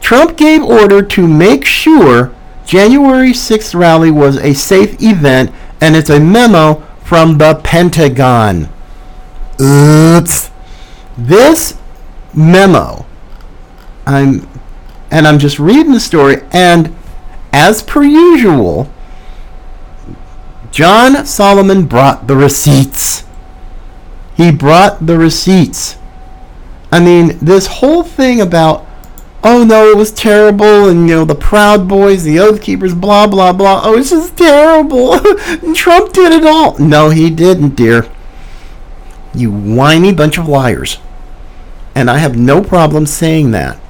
Trump 0.00 0.36
gave 0.36 0.62
order 0.62 1.02
to 1.02 1.26
make 1.26 1.64
sure 1.64 2.34
January 2.66 3.30
6th 3.30 3.74
rally 3.74 4.10
was 4.10 4.36
a 4.38 4.54
safe 4.54 5.00
event, 5.00 5.52
and 5.80 5.94
it's 5.94 6.10
a 6.10 6.20
memo 6.20 6.82
from 7.02 7.38
the 7.38 7.54
Pentagon. 7.62 8.68
Oops. 9.60 10.50
This 11.16 11.78
memo, 12.34 13.06
I'm, 14.06 14.48
and 15.10 15.28
I'm 15.28 15.38
just 15.38 15.58
reading 15.58 15.92
the 15.92 16.00
story, 16.00 16.42
and 16.50 16.94
as 17.52 17.82
per 17.82 18.02
usual, 18.02 18.90
John 20.70 21.24
Solomon 21.24 21.86
brought 21.86 22.26
the 22.26 22.34
receipts. 22.34 23.23
He 24.36 24.50
brought 24.50 25.06
the 25.06 25.16
receipts. 25.16 25.96
I 26.90 27.00
mean, 27.00 27.38
this 27.38 27.66
whole 27.66 28.02
thing 28.02 28.40
about, 28.40 28.86
oh 29.42 29.64
no, 29.64 29.88
it 29.90 29.96
was 29.96 30.12
terrible, 30.12 30.88
and 30.88 31.08
you 31.08 31.16
know, 31.16 31.24
the 31.24 31.34
Proud 31.34 31.88
Boys, 31.88 32.24
the 32.24 32.38
Oath 32.38 32.60
Keepers, 32.60 32.94
blah, 32.94 33.26
blah, 33.26 33.52
blah. 33.52 33.82
Oh, 33.84 33.96
it's 33.96 34.10
just 34.10 34.36
terrible. 34.36 35.18
Trump 35.74 36.12
did 36.12 36.32
it 36.32 36.44
all. 36.44 36.78
No, 36.78 37.10
he 37.10 37.30
didn't, 37.30 37.76
dear. 37.76 38.08
You 39.34 39.50
whiny 39.50 40.12
bunch 40.12 40.38
of 40.38 40.48
liars. 40.48 40.98
And 41.94 42.10
I 42.10 42.18
have 42.18 42.36
no 42.36 42.62
problem 42.62 43.06
saying 43.06 43.52
that. 43.52 43.80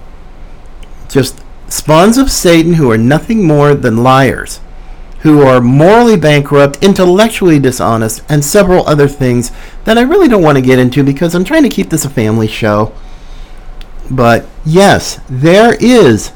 Just 1.09 1.43
spawns 1.69 2.19
of 2.19 2.31
Satan 2.31 2.75
who 2.75 2.91
are 2.91 2.99
nothing 2.99 3.47
more 3.47 3.75
than 3.75 4.03
liars 4.03 4.61
who 5.25 5.41
are 5.41 5.59
morally 5.59 6.19
bankrupt, 6.19 6.85
intellectually 6.85 7.59
dishonest, 7.59 8.23
and 8.29 8.45
several 8.45 8.87
other 8.87 9.09
things 9.09 9.51
that 9.85 9.97
I 9.97 10.03
really 10.03 10.29
don't 10.29 10.43
want 10.43 10.57
to 10.57 10.63
get 10.63 10.79
into 10.79 11.03
because 11.03 11.35
I'm 11.35 11.45
trying 11.45 11.63
to 11.63 11.71
keep 11.71 11.89
this 11.89 12.05
a 12.05 12.11
family 12.11 12.47
show. 12.47 12.93
But 14.11 14.47
yes, 14.67 15.21
there 15.31 15.79
is 15.81 16.33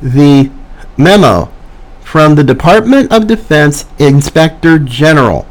the 0.00 0.50
memo 0.96 1.52
from 2.00 2.34
the 2.34 2.44
Department 2.44 3.12
of 3.12 3.26
Defense 3.26 3.84
Inspector 3.98 4.78
General. 4.78 5.46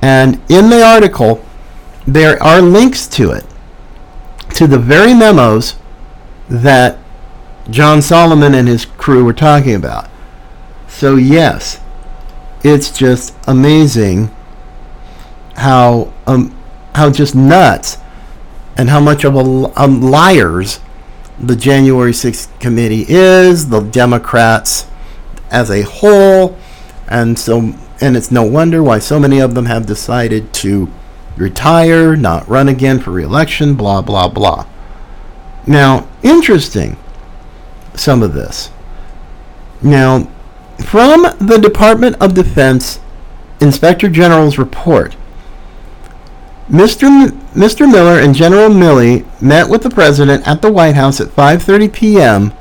And 0.00 0.40
in 0.48 0.70
the 0.70 0.84
article, 0.86 1.44
there 2.06 2.40
are 2.40 2.62
links 2.62 3.08
to 3.08 3.32
it, 3.32 3.44
to 4.54 4.68
the 4.68 4.78
very 4.78 5.14
memos 5.14 5.74
that 6.48 6.96
John 7.70 8.00
Solomon 8.02 8.54
and 8.54 8.68
his 8.68 8.84
crew 8.84 9.24
were 9.24 9.32
talking 9.32 9.74
about. 9.74 10.08
So, 10.86 11.16
yes, 11.16 11.80
it's 12.62 12.90
just 12.90 13.34
amazing 13.46 14.34
how 15.56 16.12
um 16.26 16.54
how 16.94 17.10
just 17.10 17.34
nuts 17.34 17.98
and 18.76 18.90
how 18.90 19.00
much 19.00 19.24
of 19.24 19.34
a 19.34 19.80
um, 19.80 20.00
liars 20.00 20.80
the 21.40 21.56
January 21.56 22.12
6th 22.12 22.48
committee 22.58 23.04
is, 23.08 23.68
the 23.68 23.80
Democrats 23.80 24.86
as 25.50 25.70
a 25.70 25.82
whole, 25.82 26.56
and 27.06 27.38
so 27.38 27.74
and 28.00 28.16
it's 28.16 28.30
no 28.30 28.42
wonder 28.42 28.82
why 28.82 28.98
so 28.98 29.18
many 29.18 29.40
of 29.40 29.54
them 29.54 29.66
have 29.66 29.86
decided 29.86 30.52
to 30.52 30.90
retire, 31.36 32.16
not 32.16 32.48
run 32.48 32.68
again 32.68 32.98
for 32.98 33.10
reelection, 33.10 33.74
blah 33.74 34.02
blah 34.02 34.28
blah. 34.28 34.66
Now, 35.66 36.08
interesting 36.22 36.96
some 37.94 38.22
of 38.22 38.34
this. 38.34 38.70
Now, 39.82 40.28
from 40.84 41.22
the 41.38 41.58
Department 41.58 42.16
of 42.20 42.34
Defense 42.34 43.00
Inspector 43.60 44.08
General's 44.10 44.58
report, 44.58 45.16
Mr. 46.70 47.04
M- 47.04 47.40
Mr. 47.54 47.90
Miller 47.90 48.20
and 48.20 48.34
General 48.34 48.68
Milley 48.68 49.24
met 49.40 49.68
with 49.68 49.82
the 49.82 49.90
president 49.90 50.46
at 50.46 50.62
the 50.62 50.70
White 50.70 50.94
House 50.94 51.20
at 51.20 51.28
5:30 51.28 51.92
p.m. 51.92 52.52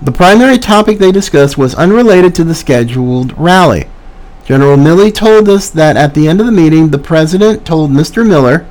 The 0.00 0.12
primary 0.12 0.58
topic 0.58 0.98
they 0.98 1.12
discussed 1.12 1.58
was 1.58 1.74
unrelated 1.74 2.34
to 2.36 2.44
the 2.44 2.54
scheduled 2.54 3.36
rally. 3.38 3.86
General 4.44 4.76
Milley 4.76 5.14
told 5.14 5.48
us 5.48 5.68
that 5.70 5.96
at 5.96 6.14
the 6.14 6.26
end 6.26 6.40
of 6.40 6.46
the 6.46 6.52
meeting, 6.52 6.88
the 6.88 6.98
president 6.98 7.66
told 7.66 7.90
Mr. 7.90 8.26
Miller 8.26 8.66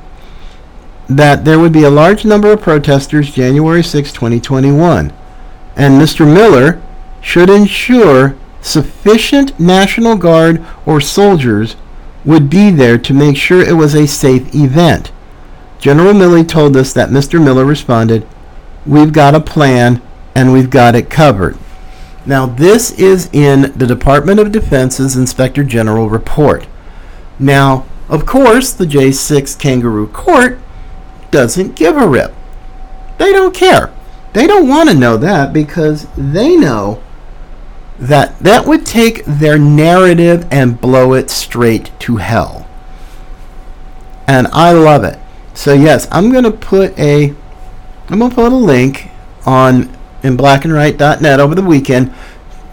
that 1.08 1.44
there 1.44 1.58
would 1.58 1.72
be 1.72 1.84
a 1.84 1.90
large 1.90 2.24
number 2.24 2.52
of 2.52 2.60
protesters 2.60 3.30
January 3.30 3.82
6, 3.82 4.12
2021 4.12 5.12
and 5.76 6.00
Mr. 6.00 6.26
Miller 6.26 6.80
should 7.20 7.50
ensure 7.50 8.34
sufficient 8.60 9.58
National 9.58 10.16
Guard 10.16 10.64
or 10.86 11.00
soldiers 11.00 11.76
would 12.24 12.50
be 12.50 12.70
there 12.70 12.98
to 12.98 13.14
make 13.14 13.36
sure 13.36 13.62
it 13.62 13.76
was 13.76 13.94
a 13.94 14.06
safe 14.06 14.54
event. 14.54 15.12
General 15.78 16.12
Milley 16.12 16.46
told 16.46 16.76
us 16.76 16.92
that 16.92 17.08
Mr. 17.08 17.42
Miller 17.42 17.64
responded, 17.64 18.26
We've 18.84 19.12
got 19.12 19.34
a 19.34 19.40
plan 19.40 20.02
and 20.34 20.52
we've 20.52 20.70
got 20.70 20.94
it 20.94 21.10
covered. 21.10 21.56
Now, 22.26 22.46
this 22.46 22.92
is 22.92 23.30
in 23.32 23.72
the 23.76 23.86
Department 23.86 24.40
of 24.40 24.52
Defense's 24.52 25.16
Inspector 25.16 25.62
General 25.64 26.10
report. 26.10 26.66
Now, 27.38 27.86
of 28.08 28.26
course, 28.26 28.72
the 28.72 28.84
J6 28.84 29.58
Kangaroo 29.58 30.06
Court 30.08 30.58
doesn't 31.30 31.76
give 31.76 31.96
a 31.96 32.06
rip. 32.06 32.34
They 33.18 33.32
don't 33.32 33.54
care. 33.54 33.92
They 34.32 34.46
don't 34.46 34.68
want 34.68 34.88
to 34.90 34.94
know 34.94 35.16
that 35.16 35.52
because 35.52 36.06
they 36.16 36.56
know 36.56 37.02
that 38.00 38.38
that 38.38 38.66
would 38.66 38.86
take 38.86 39.24
their 39.26 39.58
narrative 39.58 40.46
and 40.50 40.80
blow 40.80 41.12
it 41.12 41.30
straight 41.30 41.90
to 42.00 42.16
hell. 42.16 42.66
And 44.26 44.46
I 44.48 44.72
love 44.72 45.04
it. 45.04 45.18
So 45.54 45.74
yes, 45.74 46.08
I'm 46.10 46.32
to 46.44 46.50
put 46.50 46.98
a 46.98 47.34
I'm 48.08 48.18
to 48.30 48.34
put 48.34 48.52
a 48.52 48.56
link 48.56 49.10
on 49.46 49.94
in 50.22 50.36
blackandright.net 50.36 51.40
over 51.40 51.54
the 51.54 51.62
weekend 51.62 52.12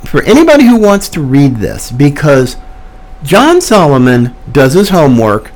for 0.06 0.24
anybody 0.24 0.66
who 0.66 0.78
wants 0.78 1.10
to 1.10 1.22
read 1.22 1.58
this 1.58 1.92
because 1.92 2.56
John 3.24 3.62
Solomon 3.62 4.36
does 4.52 4.74
his 4.74 4.90
homework, 4.90 5.52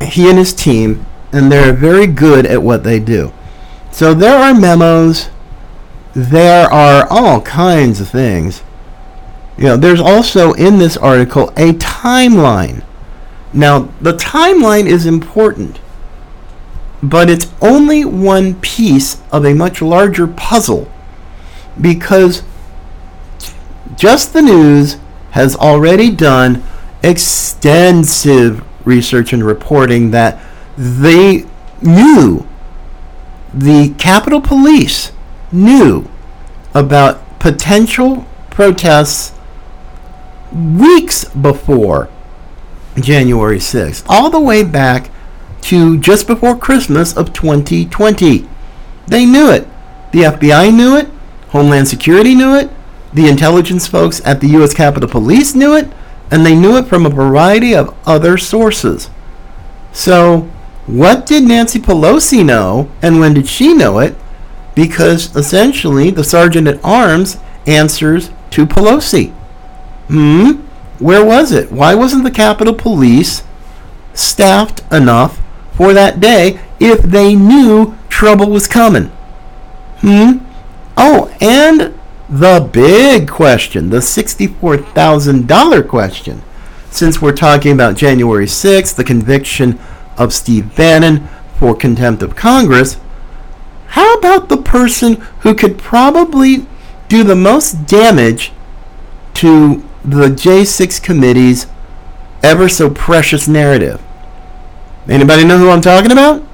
he 0.00 0.28
and 0.28 0.38
his 0.38 0.52
team, 0.52 1.04
and 1.32 1.50
they're 1.50 1.72
very 1.72 2.06
good 2.06 2.46
at 2.46 2.62
what 2.62 2.84
they 2.84 2.98
do. 2.98 3.32
So 3.90 4.14
there 4.14 4.38
are 4.38 4.54
memos, 4.54 5.28
there 6.16 6.66
are 6.72 7.06
all 7.10 7.42
kinds 7.42 8.00
of 8.00 8.08
things. 8.08 8.62
You 9.58 9.64
know, 9.64 9.76
there's 9.76 10.00
also 10.00 10.54
in 10.54 10.78
this 10.78 10.96
article 10.96 11.50
a 11.50 11.74
timeline. 11.74 12.82
Now, 13.52 13.90
the 14.00 14.14
timeline 14.14 14.86
is 14.86 15.04
important, 15.04 15.78
but 17.02 17.28
it's 17.28 17.52
only 17.60 18.06
one 18.06 18.54
piece 18.60 19.20
of 19.30 19.44
a 19.44 19.52
much 19.54 19.82
larger 19.82 20.26
puzzle 20.26 20.90
because 21.78 22.42
just 23.94 24.32
the 24.32 24.40
news 24.40 24.96
has 25.32 25.54
already 25.54 26.10
done 26.10 26.62
extensive 27.02 28.64
research 28.86 29.34
and 29.34 29.44
reporting 29.44 30.12
that 30.12 30.40
they 30.78 31.44
knew 31.82 32.46
the 33.52 33.94
Capitol 33.98 34.40
Police 34.40 35.12
knew 35.52 36.08
about 36.74 37.38
potential 37.38 38.26
protests 38.50 39.32
weeks 40.52 41.24
before 41.26 42.08
January 42.96 43.58
6th, 43.58 44.04
all 44.08 44.30
the 44.30 44.40
way 44.40 44.62
back 44.62 45.10
to 45.62 45.98
just 45.98 46.26
before 46.26 46.56
Christmas 46.56 47.16
of 47.16 47.32
2020. 47.32 48.48
They 49.06 49.26
knew 49.26 49.50
it. 49.50 49.66
The 50.12 50.22
FBI 50.22 50.74
knew 50.74 50.96
it. 50.96 51.08
Homeland 51.48 51.88
Security 51.88 52.34
knew 52.34 52.54
it. 52.56 52.70
The 53.12 53.28
intelligence 53.28 53.86
folks 53.86 54.20
at 54.24 54.40
the 54.40 54.48
U.S. 54.48 54.74
Capitol 54.74 55.08
Police 55.08 55.54
knew 55.54 55.74
it. 55.74 55.88
And 56.30 56.44
they 56.44 56.54
knew 56.54 56.76
it 56.76 56.86
from 56.86 57.06
a 57.06 57.10
variety 57.10 57.74
of 57.74 57.94
other 58.06 58.36
sources. 58.36 59.10
So, 59.92 60.50
what 60.86 61.26
did 61.26 61.44
Nancy 61.44 61.78
Pelosi 61.78 62.44
know 62.44 62.90
and 63.02 63.18
when 63.18 63.34
did 63.34 63.48
she 63.48 63.74
know 63.74 63.98
it? 63.98 64.16
Because 64.76 65.34
essentially, 65.34 66.10
the 66.10 66.22
Sergeant 66.22 66.68
at 66.68 66.78
Arms 66.84 67.38
answers 67.66 68.30
to 68.50 68.66
Pelosi. 68.66 69.32
Hmm? 70.08 70.60
Where 70.98 71.24
was 71.24 71.50
it? 71.50 71.72
Why 71.72 71.94
wasn't 71.94 72.22
the 72.22 72.30
Capitol 72.30 72.74
Police 72.74 73.42
staffed 74.14 74.80
enough 74.92 75.42
for 75.72 75.92
that 75.92 76.20
day 76.20 76.60
if 76.78 77.02
they 77.02 77.34
knew 77.34 77.96
trouble 78.08 78.50
was 78.50 78.68
coming? 78.68 79.06
Hmm? 80.00 80.38
Oh, 80.96 81.34
and 81.40 81.98
the 82.28 82.68
big 82.72 83.28
question, 83.28 83.90
the 83.90 83.98
$64,000 83.98 85.88
question. 85.88 86.42
Since 86.90 87.22
we're 87.22 87.32
talking 87.32 87.72
about 87.72 87.96
January 87.96 88.46
6th, 88.46 88.94
the 88.94 89.04
conviction 89.04 89.78
of 90.18 90.32
Steve 90.32 90.76
Bannon 90.76 91.28
for 91.58 91.74
contempt 91.74 92.22
of 92.22 92.36
Congress, 92.36 92.98
how 93.96 94.12
about 94.18 94.50
the 94.50 94.58
person 94.58 95.14
who 95.40 95.54
could 95.54 95.78
probably 95.78 96.66
do 97.08 97.24
the 97.24 97.34
most 97.34 97.86
damage 97.86 98.52
to 99.32 99.82
the 100.04 100.28
J6 100.28 101.02
committee's 101.02 101.66
ever 102.42 102.68
so 102.68 102.90
precious 102.90 103.48
narrative? 103.48 104.02
Anybody 105.08 105.44
know 105.44 105.56
who 105.56 105.70
I'm 105.70 105.80
talking 105.80 106.12
about? 106.12 106.46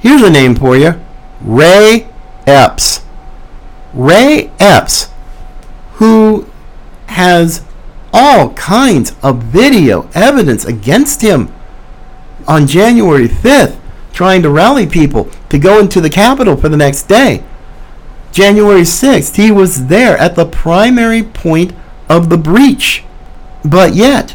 Here's 0.00 0.22
a 0.22 0.28
name 0.28 0.56
for 0.56 0.76
you 0.76 1.00
Ray 1.40 2.08
Epps. 2.48 3.02
Ray 3.94 4.50
Epps, 4.58 5.08
who 5.94 6.50
has 7.06 7.64
all 8.12 8.52
kinds 8.54 9.14
of 9.22 9.40
video 9.44 10.10
evidence 10.14 10.64
against 10.64 11.22
him 11.22 11.54
on 12.48 12.66
January 12.66 13.28
5th, 13.28 13.78
trying 14.12 14.42
to 14.42 14.50
rally 14.50 14.86
people 14.86 15.30
to 15.48 15.58
go 15.58 15.78
into 15.78 16.00
the 16.00 16.10
Capitol 16.10 16.56
for 16.56 16.68
the 16.68 16.76
next 16.76 17.04
day. 17.04 17.42
January 18.30 18.82
6th, 18.82 19.36
he 19.36 19.50
was 19.50 19.86
there 19.86 20.16
at 20.16 20.36
the 20.36 20.46
primary 20.46 21.22
point 21.22 21.72
of 22.08 22.30
the 22.30 22.38
breach. 22.38 23.04
But 23.64 23.94
yet, 23.94 24.34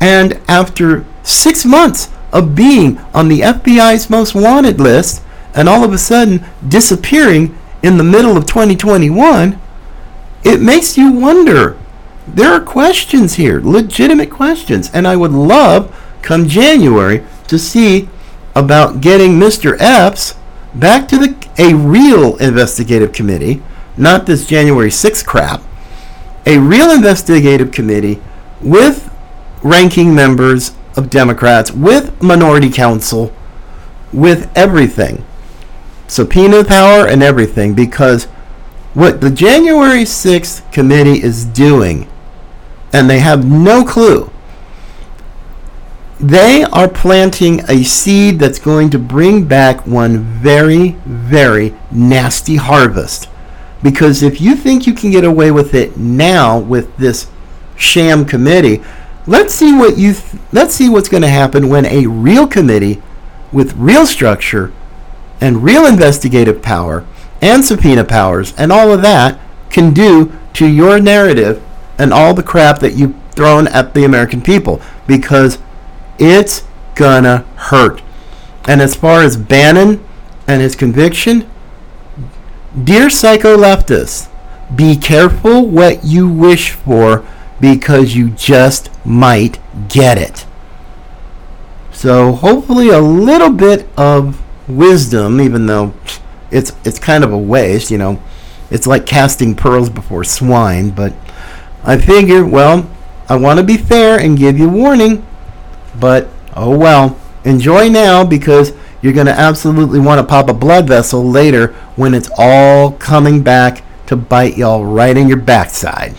and 0.00 0.40
after 0.48 1.04
six 1.22 1.64
months 1.64 2.08
of 2.32 2.54
being 2.54 2.98
on 3.14 3.28
the 3.28 3.40
FBI's 3.40 4.10
most 4.10 4.34
wanted 4.34 4.80
list, 4.80 5.22
and 5.54 5.68
all 5.68 5.84
of 5.84 5.92
a 5.92 5.98
sudden 5.98 6.44
disappearing 6.66 7.56
in 7.82 7.96
the 7.96 8.04
middle 8.04 8.36
of 8.36 8.46
2021, 8.46 9.58
it 10.44 10.60
makes 10.60 10.96
you 10.96 11.12
wonder. 11.12 11.76
There 12.26 12.52
are 12.52 12.60
questions 12.60 13.34
here, 13.34 13.60
legitimate 13.60 14.30
questions, 14.30 14.90
and 14.92 15.06
I 15.06 15.16
would 15.16 15.32
love 15.32 15.94
come 16.22 16.46
January 16.46 17.24
to 17.46 17.58
see 17.58 18.08
about 18.58 19.00
getting 19.00 19.32
Mr. 19.32 19.76
Epps 19.78 20.34
back 20.74 21.06
to 21.08 21.16
the 21.16 21.48
a 21.58 21.74
real 21.74 22.36
investigative 22.36 23.12
committee, 23.12 23.62
not 23.96 24.26
this 24.26 24.46
January 24.46 24.90
6th 24.90 25.24
crap. 25.24 25.62
A 26.46 26.58
real 26.58 26.90
investigative 26.90 27.72
committee 27.72 28.20
with 28.60 29.12
ranking 29.62 30.14
members 30.14 30.72
of 30.96 31.10
Democrats, 31.10 31.70
with 31.70 32.20
minority 32.22 32.70
counsel, 32.70 33.32
with 34.12 34.50
everything. 34.56 35.24
Subpoena 36.06 36.64
power 36.64 37.06
and 37.06 37.22
everything 37.22 37.74
because 37.74 38.24
what 38.94 39.20
the 39.20 39.30
January 39.30 40.02
6th 40.02 40.70
committee 40.72 41.22
is 41.22 41.44
doing 41.44 42.08
and 42.92 43.08
they 43.08 43.18
have 43.20 43.44
no 43.44 43.84
clue 43.84 44.30
they 46.20 46.64
are 46.64 46.88
planting 46.88 47.60
a 47.68 47.84
seed 47.84 48.38
that's 48.38 48.58
going 48.58 48.90
to 48.90 48.98
bring 48.98 49.44
back 49.44 49.86
one 49.86 50.18
very, 50.18 50.90
very 51.06 51.74
nasty 51.90 52.56
harvest. 52.56 53.28
Because 53.82 54.22
if 54.22 54.40
you 54.40 54.56
think 54.56 54.86
you 54.86 54.94
can 54.94 55.10
get 55.10 55.24
away 55.24 55.50
with 55.52 55.74
it 55.74 55.96
now 55.96 56.58
with 56.58 56.96
this 56.96 57.28
sham 57.76 58.24
committee, 58.24 58.82
let's 59.26 59.54
see 59.54 59.72
what 59.72 59.96
you 59.96 60.14
th- 60.14 60.42
let's 60.52 60.74
see 60.74 60.88
what's 60.88 61.08
going 61.08 61.22
to 61.22 61.28
happen 61.28 61.68
when 61.68 61.86
a 61.86 62.06
real 62.06 62.46
committee 62.48 63.00
with 63.52 63.76
real 63.76 64.04
structure 64.04 64.72
and 65.40 65.62
real 65.62 65.86
investigative 65.86 66.60
power 66.60 67.06
and 67.40 67.64
subpoena 67.64 68.04
powers 68.04 68.52
and 68.58 68.72
all 68.72 68.92
of 68.92 69.02
that 69.02 69.38
can 69.70 69.94
do 69.94 70.32
to 70.54 70.66
your 70.66 70.98
narrative 70.98 71.62
and 71.98 72.12
all 72.12 72.34
the 72.34 72.42
crap 72.42 72.80
that 72.80 72.94
you've 72.94 73.14
thrown 73.30 73.68
at 73.68 73.94
the 73.94 74.04
American 74.04 74.40
people 74.40 74.80
because 75.06 75.58
it's 76.18 76.64
gonna 76.94 77.38
hurt. 77.56 78.02
And 78.66 78.82
as 78.82 78.94
far 78.94 79.22
as 79.22 79.36
Bannon 79.36 80.04
and 80.46 80.60
his 80.60 80.76
conviction, 80.76 81.48
dear 82.84 83.08
psycho 83.08 83.56
leftists, 83.56 84.28
be 84.74 84.96
careful 84.96 85.66
what 85.66 86.04
you 86.04 86.28
wish 86.28 86.70
for 86.70 87.24
because 87.60 88.14
you 88.14 88.30
just 88.30 88.90
might 89.04 89.58
get 89.88 90.18
it. 90.18 90.44
So 91.92 92.32
hopefully 92.32 92.90
a 92.90 93.00
little 93.00 93.50
bit 93.50 93.88
of 93.96 94.40
wisdom, 94.68 95.40
even 95.40 95.66
though 95.66 95.94
it's 96.50 96.72
it's 96.84 96.98
kind 96.98 97.24
of 97.24 97.32
a 97.32 97.38
waste, 97.38 97.90
you 97.90 97.98
know. 97.98 98.22
It's 98.70 98.86
like 98.86 99.06
casting 99.06 99.54
pearls 99.54 99.88
before 99.88 100.24
swine, 100.24 100.90
but 100.90 101.14
I 101.82 101.96
figure, 101.96 102.44
well, 102.44 102.88
I 103.28 103.36
want 103.36 103.58
to 103.58 103.64
be 103.64 103.78
fair 103.78 104.18
and 104.18 104.36
give 104.36 104.58
you 104.58 104.68
warning. 104.68 105.26
But 105.98 106.28
oh 106.54 106.76
well, 106.76 107.18
enjoy 107.44 107.88
now 107.88 108.24
because 108.24 108.72
you're 109.00 109.12
going 109.12 109.26
to 109.26 109.32
absolutely 109.32 110.00
want 110.00 110.20
to 110.20 110.26
pop 110.26 110.48
a 110.48 110.54
blood 110.54 110.88
vessel 110.88 111.24
later 111.24 111.68
when 111.96 112.14
it's 112.14 112.30
all 112.36 112.92
coming 112.92 113.42
back 113.42 113.84
to 114.06 114.16
bite 114.16 114.56
y'all 114.56 114.84
right 114.84 115.16
in 115.16 115.28
your 115.28 115.36
backside. 115.36 116.14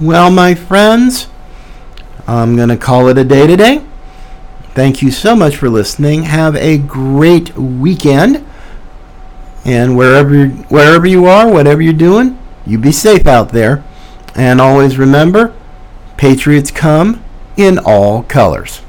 Well, 0.00 0.30
my 0.30 0.54
friends, 0.54 1.28
I'm 2.26 2.56
going 2.56 2.68
to 2.68 2.76
call 2.76 3.08
it 3.08 3.18
a 3.18 3.24
day 3.24 3.46
today. 3.46 3.84
Thank 4.74 5.02
you 5.02 5.10
so 5.10 5.34
much 5.34 5.56
for 5.56 5.68
listening. 5.68 6.24
Have 6.24 6.56
a 6.56 6.78
great 6.78 7.56
weekend. 7.56 8.46
And 9.64 9.96
wherever 9.96 10.46
wherever 10.46 11.06
you 11.06 11.26
are, 11.26 11.50
whatever 11.50 11.82
you're 11.82 11.92
doing, 11.92 12.38
you 12.64 12.78
be 12.78 12.92
safe 12.92 13.26
out 13.26 13.50
there. 13.50 13.84
And 14.34 14.60
always 14.60 14.96
remember, 14.96 15.54
Patriots 16.16 16.70
come 16.70 17.22
in 17.56 17.78
all 17.78 18.22
colors. 18.24 18.82